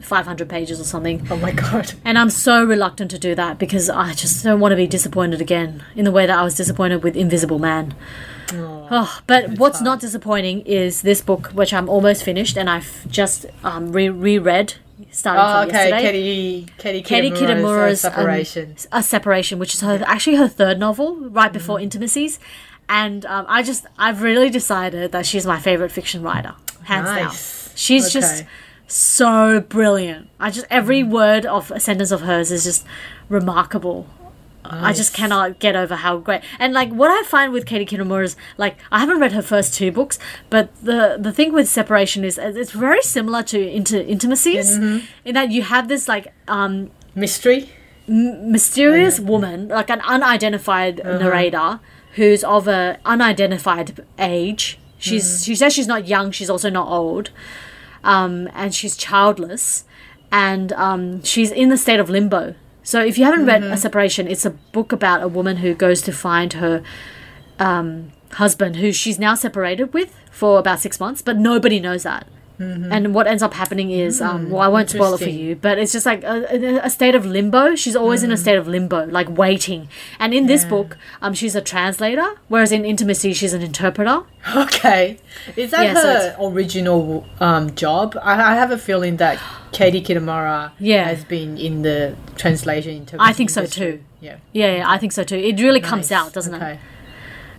[0.02, 1.26] 500 pages or something.
[1.32, 1.94] Oh my god.
[2.06, 5.42] And I'm so reluctant to do that because I just don't want to be disappointed
[5.42, 7.96] again in the way that I was disappointed with Invisible Man.
[8.54, 13.48] Oh, but what's not disappointing is this book, which I'm almost finished, and I've just
[13.64, 14.76] um, re- reread
[15.16, 15.90] starting Oh, from okay.
[15.90, 16.02] yesterday.
[16.12, 18.76] Katie, Katie, Katie Kitamura's, uh, um, separation.
[18.92, 21.54] a separation, which is her, actually her third novel, right Mm.
[21.54, 22.40] before Intimacies,
[22.90, 26.54] and um, I just I've really decided that she's my favorite fiction writer,
[26.84, 27.26] hands down.
[27.26, 27.72] Nice.
[27.76, 28.44] She's just
[28.88, 30.30] so brilliant.
[30.40, 32.86] I just every word of a sentence of hers is just
[33.30, 34.06] remarkable.
[34.72, 36.42] I just cannot get over how great.
[36.60, 39.74] And like what I find with Katie Kitamura is like I haven't read her first
[39.74, 40.18] two books,
[40.50, 45.06] but the the thing with separation is uh, it's very similar to into intimacies Mm-hmm.
[45.26, 47.70] in that you have this like um Mystery.
[48.08, 51.80] mysterious woman, like an unidentified narrator,
[52.16, 54.78] who's of a unidentified age.
[54.98, 56.32] She's she says she's not young.
[56.32, 57.30] She's also not old,
[58.04, 59.86] um, and she's childless,
[60.32, 62.56] and um, she's in the state of limbo.
[62.86, 66.02] So if you haven't read A Separation, it's a book about a woman who goes
[66.04, 66.84] to find her
[67.60, 72.28] um, husband, who she's now separated with for about six months, but nobody knows that.
[72.58, 75.78] And what ends up happening is, um, well, I won't spoil it for you, but
[75.78, 77.76] it's just like a, a- state of limbo.
[77.76, 79.90] She's always in a state of limbo, like waiting.
[80.20, 84.22] And in this book, um, she's a translator, whereas in Intimacy, she's an interpreter.
[84.56, 85.18] Okay.
[85.58, 88.18] Is that Yeah, so her original um, job?
[88.22, 89.38] I, I have a feeling that
[89.76, 91.04] Katie Kitamura Yeah.
[91.04, 94.02] has been in the translation interpretation I think so too.
[94.22, 94.38] Yeah.
[94.54, 95.36] Yeah, yeah, I think so too.
[95.36, 96.80] It really comes out, doesn't it?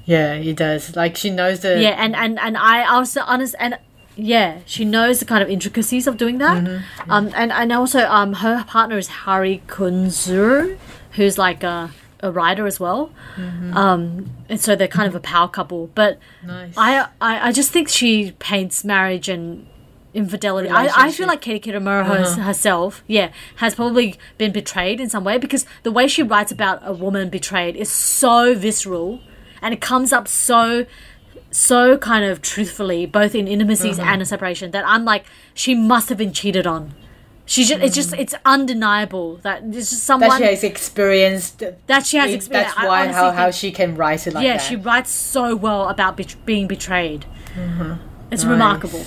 [0.07, 0.97] Yeah, it does.
[0.97, 3.79] Like she knows the Yeah, and and and I also honest and
[4.17, 6.65] yeah, she knows the kind of intricacies of doing that.
[6.65, 7.11] Mm-hmm.
[7.11, 10.79] Um, and and also um, her partner is Hari Kunzru,
[11.13, 11.91] who's like a
[12.21, 13.11] a writer as well.
[13.37, 13.77] Mm-hmm.
[13.77, 15.89] Um, and so they're kind of a power couple.
[15.95, 16.73] But Nice.
[16.79, 19.67] I, I I just think she paints marriage and
[20.17, 20.69] infidelity.
[20.69, 22.43] I, I feel like Katie Kitamura hers- uh-huh.
[22.43, 26.81] herself, yeah, has probably been betrayed in some way because the way she writes about
[26.83, 29.21] a woman betrayed is so visceral
[29.63, 30.87] and it comes up so
[31.51, 34.11] so kind of truthfully both in intimacies uh-huh.
[34.11, 36.95] and a separation that I'm like she must have been cheated on.
[37.49, 38.19] She just it's just mm.
[38.19, 41.63] it's undeniable that it's just someone that she has experienced.
[41.87, 42.77] that she has experienced.
[42.77, 44.63] That's why how, how she can write it like yeah, that.
[44.63, 47.25] Yeah, she writes so well about bet being betrayed.
[47.55, 47.95] Mm-hmm.
[48.33, 49.05] It's remarkable.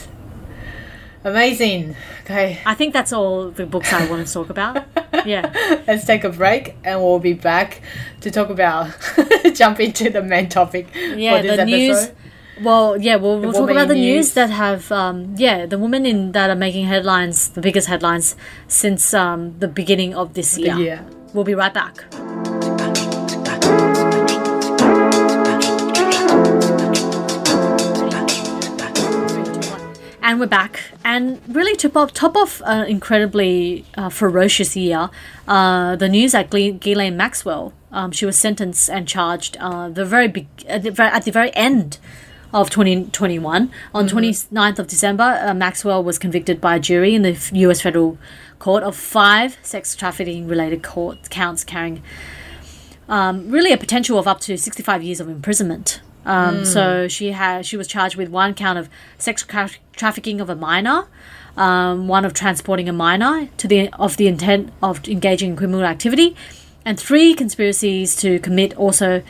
[1.24, 1.95] Amazing.
[2.24, 4.86] Okay, I think that's all the books I want to talk about.
[5.26, 5.51] Yeah.
[5.86, 7.82] let's take a break and we'll be back
[8.22, 8.95] to talk about
[9.53, 12.11] jump into the main topic Yeah, for this the news.
[12.61, 14.34] Well, yeah, we'll, we'll talk about the news news.
[14.34, 18.36] that have, um, yeah, the women in that are making headlines, the biggest headlines
[18.67, 20.78] since um, the beginning of this year.
[20.78, 21.03] Yeah.
[21.34, 22.05] We'll be right back.
[30.30, 30.91] And we're back.
[31.03, 35.09] And really, to top, top off an incredibly uh, ferocious year,
[35.47, 40.27] uh, the news that Ghislaine Maxwell, um, she was sentenced and charged uh, the very
[40.27, 41.97] big, at, the very, at the very end
[42.53, 43.71] of 2021.
[43.95, 48.19] On 29th of December, uh, Maxwell was convicted by a jury in the US federal
[48.59, 52.03] court of five sex trafficking related court counts carrying
[53.07, 56.01] um, really a potential of up to 65 years of imprisonment.
[56.30, 60.49] Um, So she had she was charged with one count of sex tra- trafficking of
[60.49, 60.99] a minor,
[61.57, 65.84] um, one of transporting a minor to the of the intent of engaging in criminal
[65.86, 66.36] activity,
[66.86, 69.21] and three conspiracies to commit also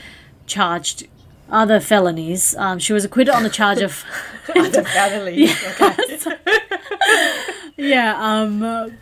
[0.45, 1.07] charged
[1.51, 2.55] other felonies.
[2.57, 4.03] Um, she was acquitted on the charge of
[4.55, 4.83] Other.
[5.79, 5.95] Okay.
[7.77, 8.59] yeah um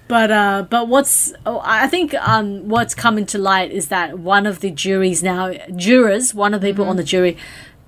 [0.07, 4.45] but uh but what's oh, i think um what's coming to light is that one
[4.45, 7.35] of the juries now jurors one of the people on the jury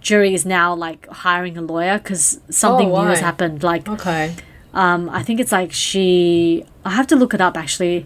[0.01, 4.35] jury is now like hiring a lawyer because something Oh, new has happened like Okay.
[4.73, 8.05] um i think it's like she i have to look it up actually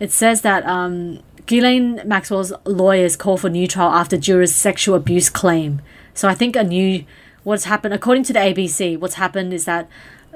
[0.00, 5.28] it says that um Ghislaine Maxwell's lawyers call for new trial after jurors' sexual abuse
[5.28, 5.82] claim.
[6.14, 7.04] So I think a new
[7.42, 9.88] what's happened according to the ABC, what's happened is that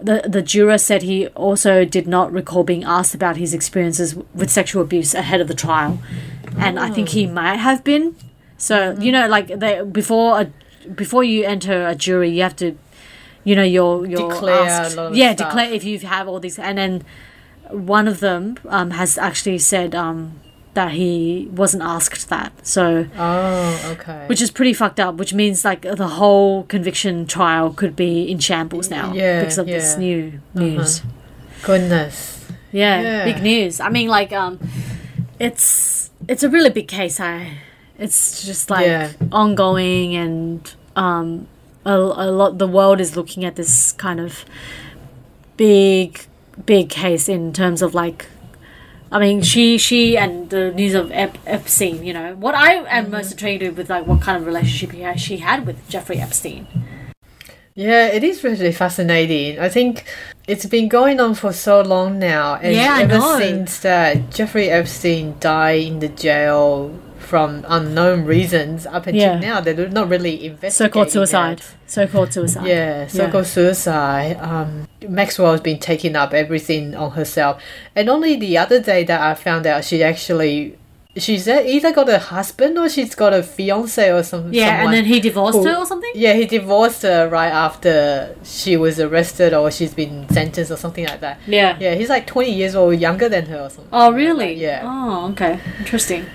[0.02, 4.50] the the juror said he also did not recall being asked about his experiences with
[4.50, 6.00] sexual abuse ahead of the trial,
[6.58, 8.16] and I think he might have been.
[8.58, 10.50] So you know, like they before a
[10.94, 12.76] before you enter a jury, you have to,
[13.44, 15.48] you know, you're you're Declare asked, a lot of yeah, stuff.
[15.48, 17.04] declare if you have all these, and then
[17.70, 20.40] one of them um, has actually said um,
[20.74, 22.52] that he wasn't asked that.
[22.66, 24.24] So, Oh, okay.
[24.26, 25.16] which is pretty fucked up.
[25.16, 29.66] Which means like the whole conviction trial could be in shambles now Yeah, because of
[29.66, 29.90] this yeah.
[29.92, 30.00] Uh-huh.
[30.00, 31.02] new news.
[31.62, 32.44] Goodness.
[32.72, 33.24] Yeah, Yeah.
[33.24, 33.80] big news.
[33.80, 34.58] I mean, like, um,
[35.38, 37.20] it's it's a really big case.
[37.20, 37.58] I,
[37.98, 39.12] it's just like Yeah.
[39.32, 41.46] ongoing, and um,
[41.84, 42.58] a, a lot.
[42.58, 44.44] The world is looking at this kind of
[45.56, 46.20] big,
[46.64, 48.26] big case in terms of like.
[49.10, 52.04] I mean, she, she, and the news of Ep- Epstein.
[52.04, 55.36] You know, what I am most intrigued with, like, what kind of relationship he she
[55.36, 56.66] had with Jeffrey Epstein.
[57.76, 59.60] Yeah, it is really fascinating.
[59.60, 60.06] I think
[60.48, 65.36] it's been going on for so long now, and Yeah, ever since that Jeffrey Epstein
[65.38, 69.38] died in the jail from unknown reasons, up until Yeah.
[69.40, 70.70] now, they're not really investigating.
[70.92, 71.58] So-called suicide.
[71.58, 71.90] that.
[71.96, 72.66] So-called suicide.
[72.66, 74.36] Yeah, so-called suicide.
[74.40, 74.70] Um,
[75.08, 77.54] Maxwell's been taking up everything on herself,
[77.96, 80.76] and only the other day that I found out she actually.
[81.18, 85.06] She's either got a husband or she's got a fiance or some, Yeah, and then
[85.06, 86.10] he divorced who- her or something.
[86.14, 91.06] Yeah, he divorced her right after she was arrested or she's been sentenced or something
[91.06, 91.38] like that.
[91.46, 91.74] Yeah.
[91.80, 93.88] Yeah, he's like 20 years old younger than her or something.
[93.94, 94.52] Oh, really?
[94.60, 94.82] Yeah.
[94.84, 95.58] Oh, okay.
[95.78, 96.26] Interesting.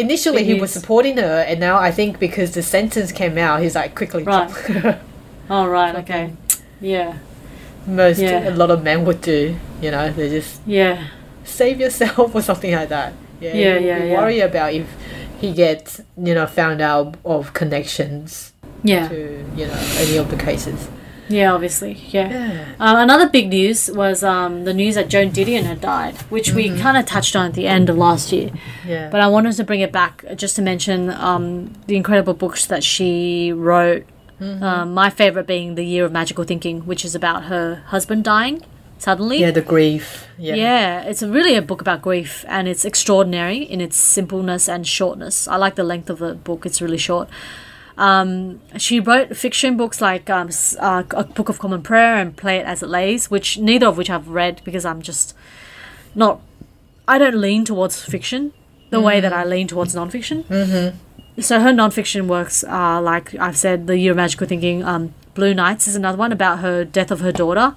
[0.00, 3.60] Initially, Big he was supporting her, and now I think because the sentence came out,
[3.62, 4.22] he's like quickly.
[4.24, 4.50] Right.
[5.52, 5.96] Oh, right.
[5.96, 6.32] Okay.
[6.80, 7.18] Yeah.
[7.84, 8.48] Most, Yeah.
[8.48, 9.56] a lot of men would do.
[9.82, 11.08] You know, they just Yeah.
[11.42, 13.12] save yourself or something like that.
[13.40, 14.18] Yeah, Yeah, you- yeah, you yeah.
[14.20, 14.86] worry about if
[15.40, 18.52] he gets, you know, found out of connections
[18.84, 19.08] Yeah.
[19.08, 20.88] to, you know, any of the cases.
[21.30, 21.52] Yeah.
[21.54, 21.92] Obviously.
[22.08, 22.28] Yeah.
[22.30, 22.74] Yeah.
[22.78, 26.76] Um, another big news was um, the news that Joan Didion had died, which we
[26.78, 28.50] kind of touched on at the end of last year.
[28.86, 29.08] Yeah.
[29.10, 32.84] But I wanted to bring it back just to mention um, the incredible books that
[32.84, 34.04] she wrote.
[34.40, 38.64] Um, my favorite being The Year of Magical Thinking, which is about her husband dying
[39.00, 39.38] suddenly.
[39.38, 40.26] yeah, the grief.
[40.38, 40.54] Yeah.
[40.54, 45.48] Yeah, it's really a book about grief, and it's extraordinary in its simpleness and shortness.
[45.48, 47.28] I like the length of the book; it's really short.
[48.00, 50.48] Um, she wrote fiction books like um,
[50.78, 53.98] uh, A Book of Common Prayer and Play It As It Lays, which neither of
[53.98, 55.36] which I've read because I'm just
[56.14, 56.40] not.
[57.06, 58.52] I don't lean towards fiction
[58.88, 60.44] the way that I lean towards nonfiction.
[60.44, 61.42] Mm-hmm.
[61.42, 64.82] So her nonfiction works are like I've said, The Year of Magical Thinking.
[64.82, 67.76] Um, Blue Nights is another one about her death of her daughter,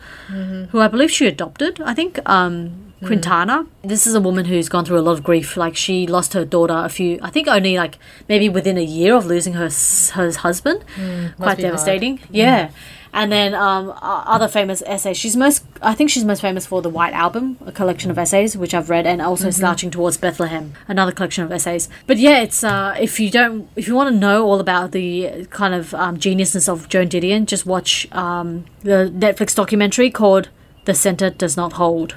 [0.71, 1.81] who I believe she adopted.
[1.81, 3.65] I think um, Quintana.
[3.83, 5.57] This is a woman who's gone through a lot of grief.
[5.57, 7.97] Like she lost her daughter a few, I think only like
[8.27, 9.69] maybe within a year of losing her
[10.13, 10.83] her husband.
[10.95, 11.57] Quite be hard.
[11.59, 12.19] devastating.
[12.29, 12.71] Yeah.
[13.15, 15.17] And then um, other famous essays.
[15.17, 18.57] She's most, I think she's most famous for the White Album, a collection of essays
[18.57, 21.89] which I've read, and also Slouching Towards Bethlehem, another collection of essays.
[22.07, 25.45] But yeah, it's uh, if you don't, if you want to know all about the
[25.51, 30.49] kind of um, geniusness of Joan Didion, just watch um, the Netflix documentary called
[30.85, 32.15] "The Center Does Not Hold."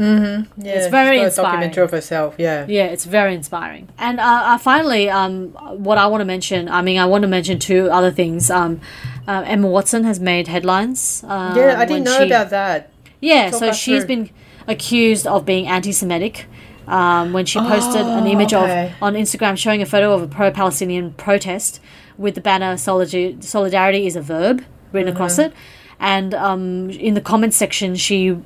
[0.00, 1.50] Yeah, It's very she's a inspiring.
[1.52, 2.34] documentary of herself.
[2.38, 2.64] Yeah.
[2.68, 3.88] Yeah, it's very inspiring.
[3.98, 5.48] And uh, uh, finally, um,
[5.84, 8.50] what I want to mention, I mean, I want to mention two other things.
[8.50, 8.80] Um,
[9.28, 11.22] uh, Emma Watson has made headlines.
[11.28, 12.90] Um, Yeah, I didn't know she- about that.
[13.20, 14.06] Yeah, Talk so us she's through.
[14.24, 14.30] been
[14.66, 16.46] accused of being anti-Semitic.
[16.88, 18.86] Um, when she posted an Oh, image okay.
[18.96, 21.78] of on Instagram showing a photo of a pro-Palestinian protest
[22.18, 25.52] with the banner "Solidarity is a verb" written across Mm-hmm.
[25.52, 25.56] it,
[26.00, 28.36] and um, in the comments section she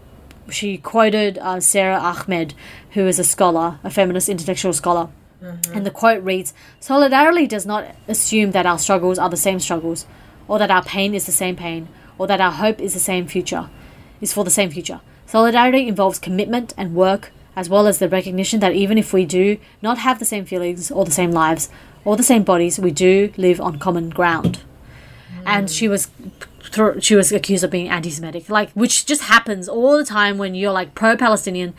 [0.51, 2.55] she quoted uh, Sara Ahmed,
[2.93, 5.09] who is a scholar, a feminist intellectual scholar.
[5.75, 10.07] And the quote reads Solidarity does not assume that our struggles are the same struggles,
[10.49, 13.27] or that our pain is the same pain, or that our hope is the same
[13.27, 13.69] future,
[14.21, 15.01] is for the same future.
[15.27, 19.59] Solidarity involves commitment and work, as well as the recognition that even if we do
[19.83, 21.69] not have the same feelings, or the same lives,
[22.05, 24.63] or the same bodies, we do live on common ground.
[25.47, 26.11] And she was
[26.71, 30.55] thr she was accused of being anti-Semitic, like which just happens all the time when
[30.55, 31.75] you're like pro-Palestinian.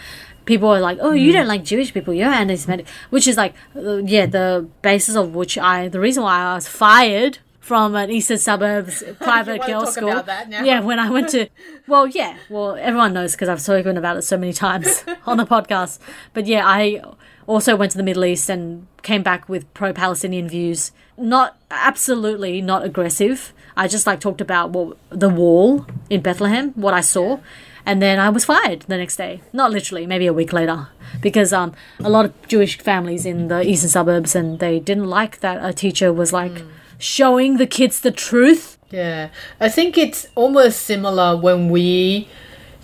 [0.45, 2.13] People are like, "Oh, you don't like Jewish people.
[2.13, 6.37] You're anti-Semitic," which is like, uh, yeah, the basis of which I, the reason why
[6.37, 10.09] I was fired from an eastern suburbs private girls school.
[10.09, 10.63] about that now?
[10.63, 11.49] Yeah, when I went to,
[11.87, 15.47] well, yeah, well, everyone knows because I've spoken about it so many times on the
[15.47, 15.97] podcast.
[16.33, 17.01] But yeah, I
[17.47, 20.91] also went to the Middle East and came back with pro-Palestinian views.
[21.17, 23.53] Not absolutely not aggressive.
[23.77, 27.39] I just like talked about what the wall in Bethlehem, what I saw,
[27.85, 29.41] and then I was fired the next day.
[29.53, 30.87] Not literally, maybe a week later,
[31.21, 35.39] because um, a lot of Jewish families in the eastern suburbs, and they didn't like
[35.41, 36.63] that a teacher was like
[36.97, 38.77] showing the kids the truth.
[38.89, 39.29] Yeah,
[39.59, 42.27] I think it's almost similar when we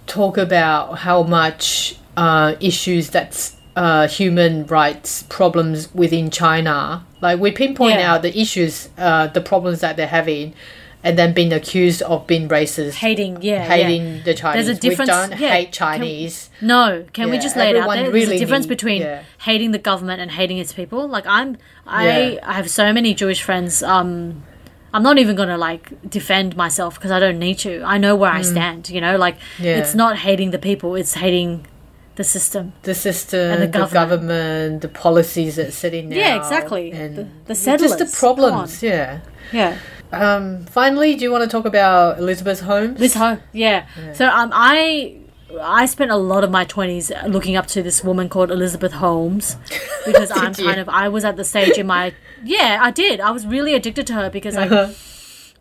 [0.07, 7.05] talk about how much uh, issues that's uh, human rights problems within China.
[7.21, 8.13] Like we pinpoint Yeah.
[8.13, 10.53] out the issues, uh, the problems that they're having,
[11.03, 14.23] and then being accused of being racist, hating, yeah, hating yeah.
[14.23, 14.65] the Chinese.
[14.65, 15.09] There's a difference.
[15.09, 16.49] We don't yeah, hate can- Chinese.
[16.61, 18.03] No, can we just lay it out there?
[18.03, 19.23] There's really a difference need- between yeah.
[19.39, 21.07] hating the government and hating its people.
[21.07, 21.57] Like I'm,
[21.87, 22.39] I, Yeah.
[22.43, 23.81] I have so many Jewish friends.
[23.81, 24.43] Um,
[24.93, 27.81] I'm not even gonna like defend myself because I don't need to.
[27.83, 28.89] I know where I stand.
[28.89, 29.63] You know, like Mm.
[29.63, 29.77] Yeah.
[29.77, 31.65] it's not hating the people; it's hating
[32.15, 32.73] the system.
[32.83, 33.93] the system, And the the, government.
[33.93, 34.81] government.
[34.81, 36.15] the policies that sit in now.
[36.15, 36.91] Yeah, exactly.
[36.91, 38.83] and The- the just the problems.
[38.83, 39.19] Yeah.
[39.51, 39.77] Yeah,
[40.13, 42.99] Um, finally, do you want to talk about Elizabeth Holmes?
[42.99, 43.37] Liz Ho.
[43.53, 43.85] Yeah.
[44.13, 45.17] So um, I.
[45.61, 49.57] I spent a lot of my twenties looking up to this woman called Elizabeth Holmes
[50.05, 50.63] because I'm you?
[50.65, 53.73] kind of I was at the stage in my yeah I did I was really
[53.73, 54.71] addicted to her because like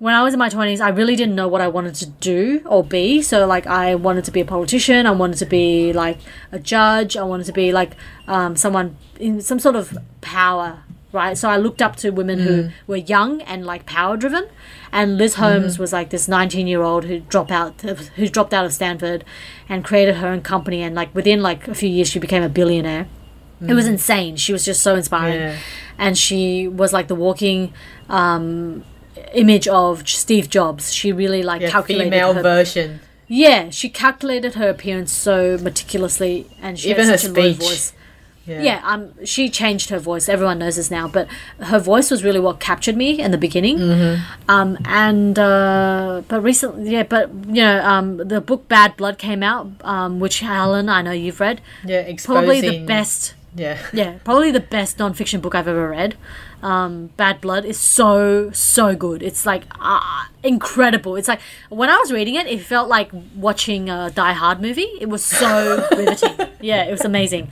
[0.01, 2.63] when I was in my 20s, I really didn't know what I wanted to do
[2.65, 3.21] or be.
[3.21, 5.07] So, like, I wanted to be a politician.
[5.07, 6.17] I wanted to be, like,
[6.51, 7.19] a judge.
[7.19, 7.93] I wanted to be, like,
[8.27, 11.37] um, someone in some sort of power, right?
[11.37, 14.49] So, I looked up to women who were young and, like, power driven.
[14.91, 18.65] And Liz Holmes was, like, this 19 year old who dropped out, who dropped out
[18.65, 19.23] of Stanford
[19.69, 20.81] and created her own company.
[20.81, 23.07] And, like, within, like, a few years, she became a billionaire.
[23.61, 24.37] It was insane.
[24.37, 25.39] She was just so inspiring.
[25.39, 25.59] Yeah.
[25.99, 27.75] And she was, like, the walking
[28.09, 28.83] um,
[29.35, 30.93] image of Steve Jobs.
[30.93, 33.01] She really like yeah, calculated female her, version.
[33.29, 37.69] yeah, she calculated her appearance so meticulously, and she Even her such a low speech.
[37.69, 37.93] voice.
[38.47, 38.63] Yeah.
[38.63, 40.29] Yeah, um, she changed her voice.
[40.29, 41.29] Everyone knows this now, but
[41.61, 43.79] her voice was really what captured me in the beginning.
[43.79, 44.51] Mm-hmm.
[44.51, 49.43] Um, and uh, but recently, yeah, but you know, um, the book Bad Blood came
[49.45, 51.61] out, um, which Helen, I know you've read.
[51.85, 52.45] Yeah, exposing.
[52.47, 53.79] Probably the best Yeah.
[53.93, 56.17] yeah, probably the best nonfiction book I've ever read.
[56.63, 59.23] Um, Bad Blood is so so good.
[59.23, 61.17] It's like uh, incredible.
[61.17, 64.89] It's like when I was reading it, it felt like watching a Die Hard movie.
[65.01, 66.49] It was so riveting.
[66.61, 67.51] Yeah, it was amazing.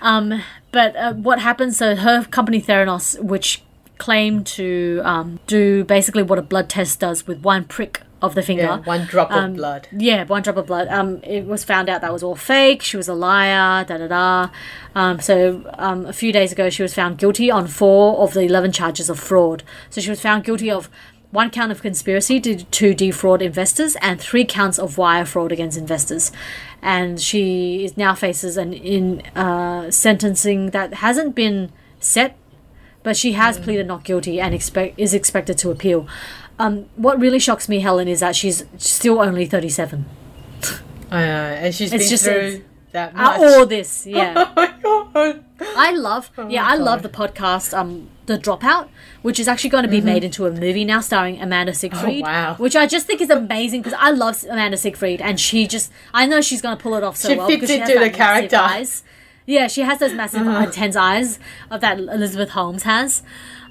[0.00, 1.76] Um, but uh, what happens?
[1.76, 3.62] So her company Theranos, which
[3.98, 8.42] claimed to um, do basically what a blood test does with one prick of the
[8.42, 8.62] finger.
[8.62, 9.88] Yeah, one drop of Um, blood.
[9.90, 10.88] Yeah, one drop of blood.
[10.88, 12.80] Um, it was found out that was all fake.
[12.82, 13.84] She was a liar.
[13.84, 14.48] Da da da.
[14.94, 18.42] Um, so um, a few days ago, she was found guilty on four of the
[18.42, 19.62] eleven charges of fraud.
[19.90, 20.88] So she was found guilty of
[21.30, 25.78] one count of conspiracy to, to defraud investors and three counts of wire fraud against
[25.78, 26.30] investors.
[26.82, 32.36] And she is now faces an in uh, sentencing that hasn't been set
[33.04, 33.62] but she has Mm.
[33.64, 36.06] pleaded not guilty and expect is expected to appeal.
[36.62, 40.04] Um, what really shocks me, Helen, is that she's still only thirty-seven.
[41.10, 43.40] I know, and she's It's been just- through that Uh, much.
[43.40, 44.32] all this, yeah.
[44.36, 45.44] oh my god.
[45.76, 48.88] I love, yeah, I love the podcast, um, The Dropout,
[49.22, 52.24] which is actually going to be made into a movie now, starring Amanda Seyfried.
[52.24, 52.26] Mm-hmm.
[52.26, 52.54] Oh, wow.
[52.58, 56.26] Which I just think is amazing because I love Amanda Seyfried, and she just, I
[56.26, 58.00] know she's going to pull it off so She well fits because she has into
[58.04, 58.56] the character.
[58.56, 59.02] Eyes.
[59.46, 61.38] Yeah, she has those massive, intense eyes
[61.70, 63.22] of that Elizabeth Holmes has.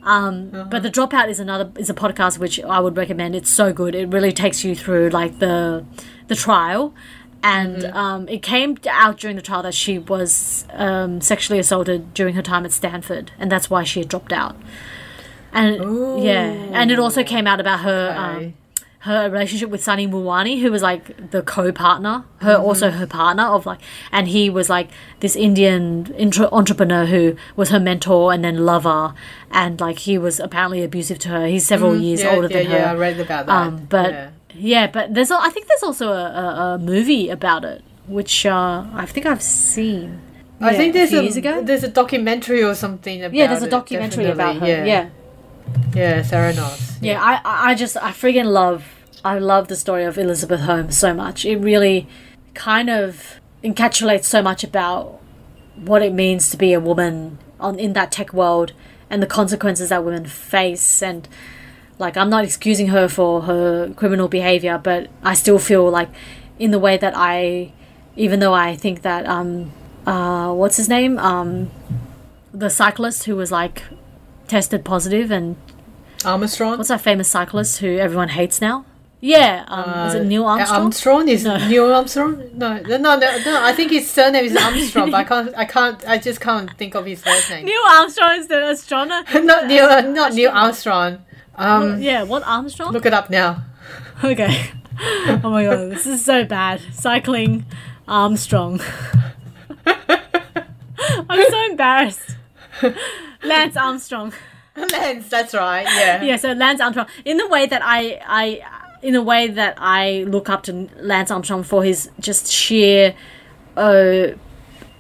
[0.03, 0.65] Um, Uh-huh.
[0.69, 3.35] But the dropout is another is a podcast which I would recommend.
[3.35, 3.93] It's so good.
[3.95, 5.85] It really takes you through like the
[6.27, 6.93] the trial,
[7.43, 7.97] and Mm-hmm.
[7.97, 12.41] um, it came out during the trial that she was um, sexually assaulted during her
[12.41, 14.55] time at Stanford, and that's why she had dropped out.
[15.53, 18.53] And yeah, and it also came out about her um, Okay.
[19.01, 23.65] Her relationship with Sunny Balwani, who was like the co-partner, her also her partner of
[23.65, 23.79] like,
[24.11, 24.89] and he was like
[25.21, 29.15] this Indian intra- entrepreneur who was her mentor and then lover,
[29.49, 31.47] and like he was apparently abusive to her.
[31.47, 32.77] He's several years yeah, older yeah, than her.
[32.77, 33.51] yeah, I read about that.
[33.51, 34.29] Um, but yeah.
[34.53, 34.87] yeah.
[34.87, 39.07] but there's I think there's also a, a, a movie about it, which uh, I
[39.07, 40.21] think I've seen.
[40.59, 41.63] I think there's a a, years ago.
[41.63, 44.85] there's a documentary or something about Yeah, there's a it, documentary about her.
[44.85, 45.09] Yeah,
[45.93, 46.97] yeah, Theranos.
[47.01, 47.21] yeah.
[47.21, 48.85] I I I just I friggin' love
[49.23, 51.45] I love the story of Elizabeth Holmes so much.
[51.45, 52.07] It really
[52.53, 55.19] kind of encapsulates so much about
[55.75, 58.73] what it means to be a woman on in that tech world
[59.09, 61.27] and the consequences that women face and
[61.99, 66.09] like I'm not excusing her for her criminal behavior, but I still feel like
[66.57, 67.71] in the way that I
[68.15, 69.71] even though I think that um
[70.07, 71.19] uh what's his name?
[71.19, 71.69] Um
[72.53, 73.83] the cyclist who was like
[74.51, 75.55] tested positive and
[76.25, 76.77] Armstrong.
[76.77, 78.85] what's that famous cyclist who everyone hates now?
[79.23, 80.81] Yeah, um, is it Neil Uh, Armstrong?
[80.81, 81.55] Armstrong is No.
[81.67, 82.31] Neil Armstrong.
[82.53, 83.63] No, no, no, no.
[83.63, 85.53] I think his surname is Armstrong, but I can't.
[85.55, 86.07] I can't.
[86.07, 87.65] I just can't think of his first name.
[87.65, 89.23] Neil Armstrong is the astronomer.
[89.51, 89.85] not Neil.
[89.85, 91.19] uh, Not Neil Armstrong.
[91.55, 92.91] Um, yeah, what Armstrong?
[92.93, 93.63] look it up now.
[94.23, 94.71] Okay.
[95.43, 96.79] Oh my god, this is so bad.
[96.93, 97.65] Cycling
[98.07, 98.79] Armstrong.
[99.87, 102.35] I'm so embarrassed.
[103.43, 104.33] Lance Armstrong.
[104.75, 105.27] Lance.
[105.29, 105.83] That's right.
[105.85, 106.23] Yeah.
[106.23, 107.07] Yeah, so Lance Armstrong.
[107.25, 108.61] In the way that I, I,
[109.01, 113.15] in a way that I look up to Lance Armstrong for his just sheer,
[113.75, 114.27] uh,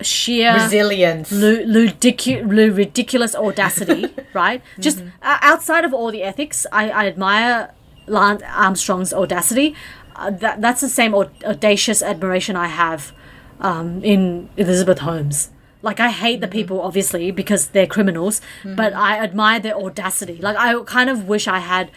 [0.01, 1.31] sheer Resilience.
[1.31, 4.61] lu- ludicu- lu- ridiculous audacity, right?
[4.79, 7.73] Just uh, outside of all the ethics, I, I admire
[8.07, 9.75] Lance Armstrong's audacity.
[10.15, 13.13] Uh, that that's the same aud- audacious admiration I have
[13.59, 15.49] um, in Elizabeth Holmes.
[15.83, 20.37] Like I hate the people obviously because they're criminals, but I admire their audacity.
[20.41, 21.89] Like I kind of wish I had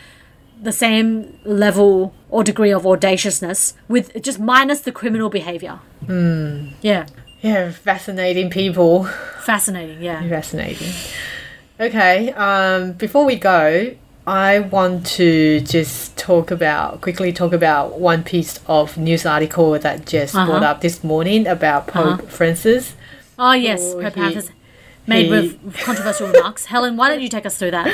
[0.63, 5.81] the same level or degree of audaciousness with just minus the criminal behavior.
[6.09, 7.07] Yeah,
[7.43, 9.05] Yeah, fascinating people.
[9.41, 10.01] fascinating.
[10.03, 10.27] Yeah.
[10.29, 10.93] Fascinating.
[11.79, 13.95] Okay, um, before we go,
[14.27, 20.07] I want to just talk about quickly talk about one piece of news article that
[20.07, 20.47] just Uh-huh.
[20.47, 22.95] brought up this morning about Pope Francis.
[23.39, 24.51] Oh yes, her he- has
[25.07, 26.65] made he- with controversial remarks.
[26.67, 27.89] Helen, why don't you take us through that?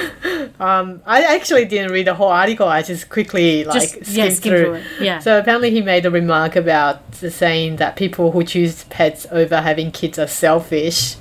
[0.61, 2.68] Um, I actually didn't read the whole article.
[2.68, 4.64] I just quickly like Just- skimmed yeah, skim through.
[4.64, 5.18] through it, yeah.
[5.18, 9.91] So apparently he made a remark about saying that people who choose pets over having
[9.91, 11.16] kids are selfish,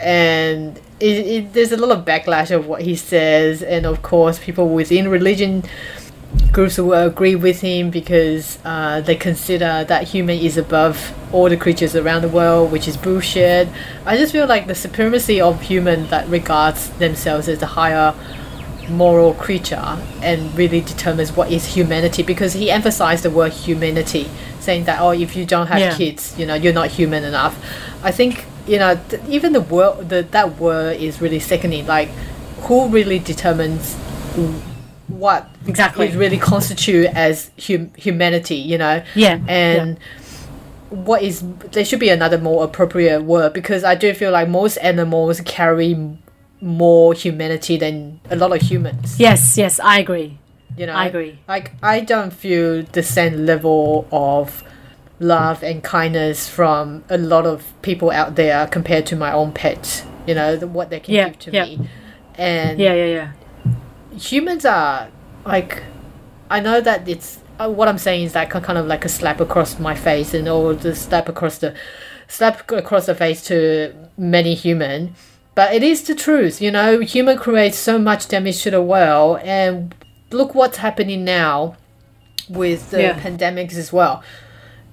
[0.00, 4.38] and it, it, there's a lot of backlash of what he says, and of course
[4.38, 5.64] people within religion
[6.52, 11.56] groups will agree with him because uh, they consider that human is above all the
[11.56, 13.68] creatures around the world, which is bullshit.
[14.06, 18.14] I just feel like the supremacy of human that regards themselves as a higher
[18.88, 24.28] moral creature and really determines what is humanity because he emphasized the word humanity
[24.60, 25.96] saying that oh if you don't have Yeah.
[25.96, 27.56] kids you know you're not human enough
[28.02, 32.10] i think you know th- even the word the, that word is really sickening like
[32.64, 33.96] who really determines
[35.08, 36.08] what Exactly.
[36.08, 39.98] is really constitute as hum- humanity you know Yeah, and
[40.90, 41.42] what is
[41.72, 45.96] there should be another more appropriate word because i do feel like most animals carry
[46.60, 50.38] more humanity than a lot of humans Yes, yes, I agree.
[50.76, 51.38] you know I agree.
[51.48, 54.62] like i don't feel the same level of
[55.20, 60.04] love and kindness from a lot of people out there compared to my own pet
[60.26, 61.64] you know the, what they can Yeah, give to yeah.
[61.64, 61.88] me
[62.36, 63.32] and Yeah, yeah, yeah.
[64.18, 65.08] Humans are
[65.44, 65.82] like
[66.50, 69.40] I know that it's uh, what I'm saying is that kind of like a slap
[69.40, 71.74] across my face and or the slap across the
[72.28, 75.14] slap across the face to many human
[75.54, 79.38] but it is the truth you know human creates so much damage to the world
[79.42, 79.94] and
[80.30, 81.76] look what's happening now
[82.48, 83.20] with the Yeah.
[83.20, 84.22] pandemics as well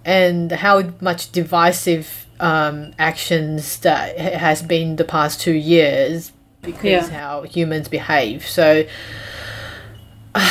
[0.05, 6.31] and how much divisive um, actions that has been the past two years
[6.61, 7.07] because Yeah.
[7.09, 8.83] how humans behave so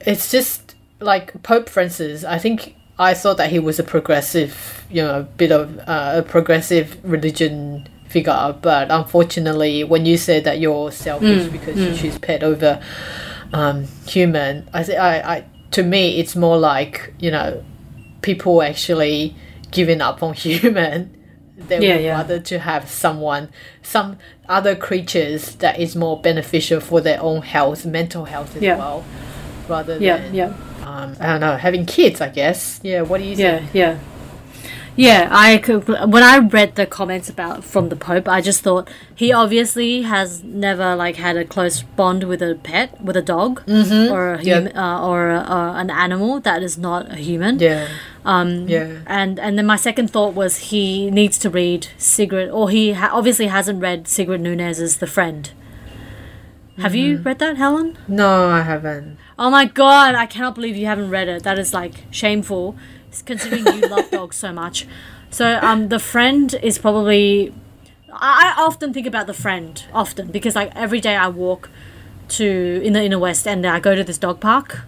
[0.00, 2.24] it's just like Pope Francis.
[2.24, 6.12] I think I thought that he was a progressive, you know, a bit of uh,
[6.16, 12.16] a progressive religion figure, but unfortunately, when you say that you're selfish because you choose
[12.18, 12.80] pet over
[13.52, 17.64] um, human, I I, I to me it's more like you know
[18.22, 19.34] people actually
[19.72, 21.10] giving up on human.
[21.68, 22.12] They Yeah, would yeah.
[22.16, 23.48] rather to have someone,
[23.82, 28.76] some other creatures that is more beneficial for their own health, mental health as Yeah.
[28.76, 29.04] well,
[29.68, 30.52] rather Yeah, than yeah.
[30.84, 32.20] um, I don't know, having kids.
[32.20, 32.80] I guess.
[32.82, 33.02] Yeah.
[33.02, 33.70] What do you Yeah, think?
[33.74, 33.90] yeah.
[33.92, 33.98] Yeah,
[34.96, 39.32] I could, when I read the comments about from the Pope, I just thought he
[39.32, 44.34] obviously has never like had a close bond with a pet, with a dog, or
[44.34, 44.60] a Yeah.
[44.60, 47.58] hum, uh, or a, uh, an animal that is not a human.
[47.58, 47.88] Yeah.
[48.24, 48.88] Um, Yeah.
[49.06, 53.10] And and then my second thought was he needs to read Sigrid, or he ha-
[53.12, 55.50] obviously hasn't read Sigrid Nunez's The Friend.
[56.78, 57.96] Have you read that, Helen?
[58.08, 59.16] No, I haven't.
[59.38, 61.42] Oh my god, I cannot believe you haven't read it.
[61.44, 62.76] That is like shameful,
[63.22, 64.86] considering you love dogs so much.
[65.30, 67.52] So, um, the friend is probably.
[68.12, 71.68] I, I often think about the friend often because like every day I walk
[72.28, 74.82] to in the inner west and I go to this dog park,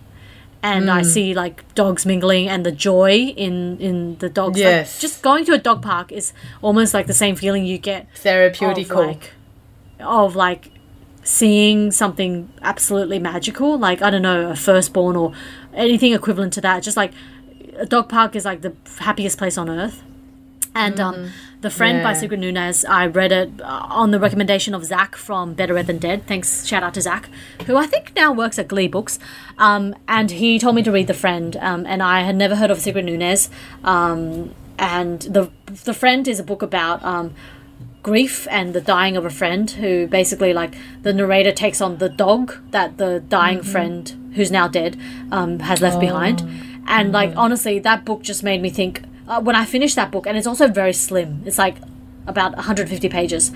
[0.62, 4.58] and I see like dogs mingling and the joy in in the dogs.
[4.58, 5.00] Like, Yes.
[5.00, 8.06] just going to a dog park is almost like the same feeling you get
[8.82, 9.32] of like
[9.98, 10.70] of like
[11.24, 15.32] seeing something absolutely magical like i don't know a firstborn or
[15.74, 17.10] anything equivalent to that just like
[17.78, 20.02] a dog park is like the happiest place on earth
[20.76, 24.84] and um, the friend by Sigrid Nunez, I read it uh, on the recommendation of
[24.84, 26.26] Zach from Better Read Than Dead.
[26.26, 27.30] Thanks, shout out to Zach,
[27.64, 29.18] who I think now works at Gleebooks.
[29.56, 32.70] Um, and he told me to read The Friend, um, and I had never heard
[32.70, 33.48] of Sigrid Nunez.
[33.84, 35.50] Um, and the
[35.84, 37.32] the friend is a book about um,
[38.02, 42.10] grief and the dying of a friend who basically like the narrator takes on the
[42.10, 44.98] dog that the dying friend who's now dead
[45.32, 46.40] um, has left behind
[46.86, 50.26] and like honestly that book just made me think uh, when i finished that book
[50.26, 51.76] and it's also very slim it's like
[52.26, 53.52] about 150 pages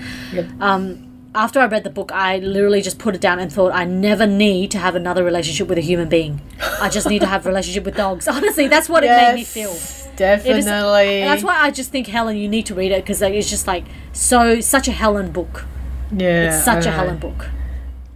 [0.59, 3.85] um, after I read the book, I literally just put it down and thought I
[3.85, 6.41] never need to have another relationship with a human being.
[6.81, 8.27] I just need to have a relationship with dogs.
[8.27, 9.73] Honestly, that's what it made me feel.
[10.17, 11.21] Definitely.
[11.21, 13.49] and that's why I just think Helen, you need to read it because like, it's
[13.49, 15.65] just like so such a Helen book.
[16.11, 16.55] yeah.
[16.55, 16.91] It's such a.
[16.91, 17.49] Helen book.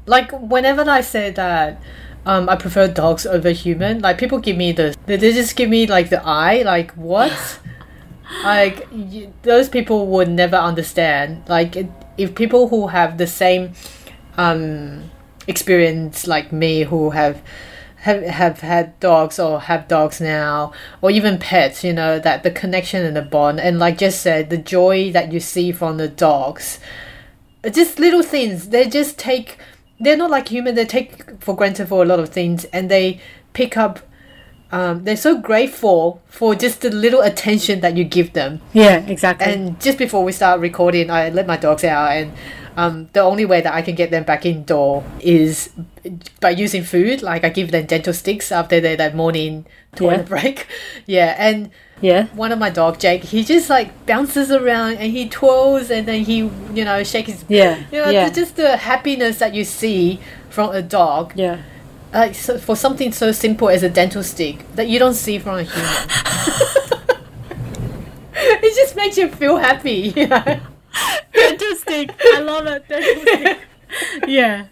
[0.06, 1.82] Like whenever I say that
[2.26, 4.02] um, I prefer dogs over human.
[4.02, 6.64] Like people give me the, they just give me like the eye.
[6.64, 7.60] Like what?
[8.44, 11.44] like y- those people would never understand.
[11.48, 13.74] Like it- if people who have the same
[14.38, 15.12] um,
[15.48, 17.42] experience like me, who have
[17.98, 20.72] have have had dogs or have dogs now,
[21.02, 24.50] or even pets, you know that the connection and the bond, and like just said,
[24.50, 26.80] the joy that you see from the dogs
[27.72, 29.58] just little things they just take
[30.06, 33.20] they're not like human they take for granted for a lot of things and they
[33.54, 34.00] pick up
[34.78, 39.48] um, they're so grateful for just the little attention that you give them Yeah, exactly.
[39.52, 42.32] and just before we start recording i let my dogs out and
[42.78, 45.70] um, the only way that i can get them back indoor is
[46.42, 49.66] by using food like i give them dental sticks after their that morning
[49.96, 50.24] toilet Yeah.
[50.34, 50.68] break
[51.06, 51.70] yeah and
[52.02, 52.26] yeah.
[52.36, 56.22] one of my dog Jake, he just like bounces around and he twirls and then
[56.26, 56.38] he
[56.74, 57.80] you know shakes his Yeah.
[57.94, 58.30] you know yeah.
[58.30, 60.20] just the happiness that you see
[60.50, 61.62] from a dog yeah.
[62.14, 65.58] Like so, for something so simple as a dental stick that you don't see from
[65.60, 65.92] a human
[68.34, 70.60] it just makes you feel happy you know?
[71.34, 72.10] Dental stick.
[72.24, 72.88] I love it.
[72.88, 73.60] Dental stick.
[74.28, 74.66] Yeah.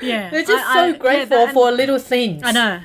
[0.00, 0.30] Yeah.
[0.30, 2.80] they're just I- so I- yeah, grateful that- for little things I know.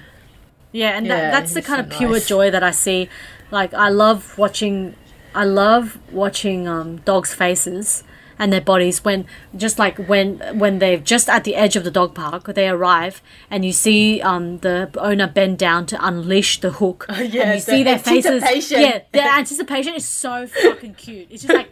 [0.71, 2.27] Yeah, and Yeah, that, that's the kind so of pure nice.
[2.27, 3.07] joy that I see.
[3.51, 4.95] Like I love watching,
[5.35, 8.03] I love watching um, dogs' faces
[8.39, 9.25] and their bodies when
[9.55, 13.21] just like when when they're just at the edge of the dog park, they arrive
[13.49, 17.39] and you see um, the owner bend down to unleash the hook, yeah, and you
[17.55, 18.71] the see their faces.
[18.71, 21.27] Yeah, their anticipation is so fucking cute.
[21.29, 21.69] It's just like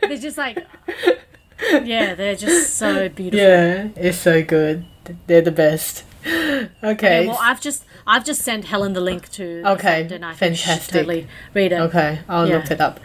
[0.00, 0.66] they're just like.
[1.84, 3.40] Yeah, they're just so beautiful.
[3.44, 4.84] yeah it's so good
[5.26, 9.62] they're the best okay Okay, well, I've just I've just sent Helen the link to
[9.72, 10.92] Okay, and I think she should fantastic.
[10.94, 11.80] totally read it.
[11.80, 12.58] Okay, I'll Yeah.
[12.58, 13.00] look it up.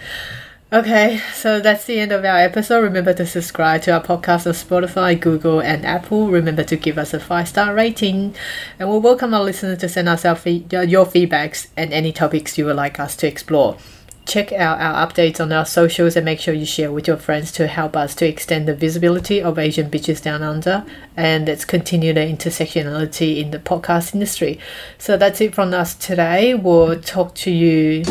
[0.74, 2.82] Okay, so that's the end of our episode.
[2.82, 6.30] Remember to subscribe to our podcast on Spotify, Google, and Apple.
[6.30, 8.34] Remember to give us a five star rating,
[8.80, 12.66] and we'll welcome our listeners to send us fe- your feedbacks and any topics you
[12.66, 13.78] would like us to explore.
[14.26, 17.52] Check out our updates on our socials and make sure you share with your friends
[17.52, 22.14] to help us to extend the visibility of Asian Bitches Down Under and let's continue
[22.14, 24.60] the intersectionality in the podcast industry.
[24.98, 26.56] So that's it from us today.
[26.56, 28.02] We'll talk to you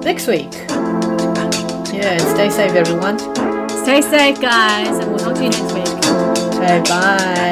[0.00, 1.07] next week.
[1.98, 3.18] Yeah, and stay safe, everyone.
[3.82, 5.88] Stay safe, guys, and we'll talk to you next week.
[6.54, 7.50] Okay, bye.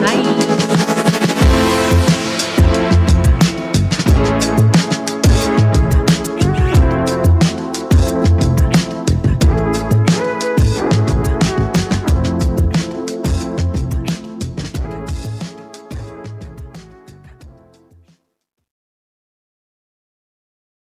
[0.00, 0.49] Bye.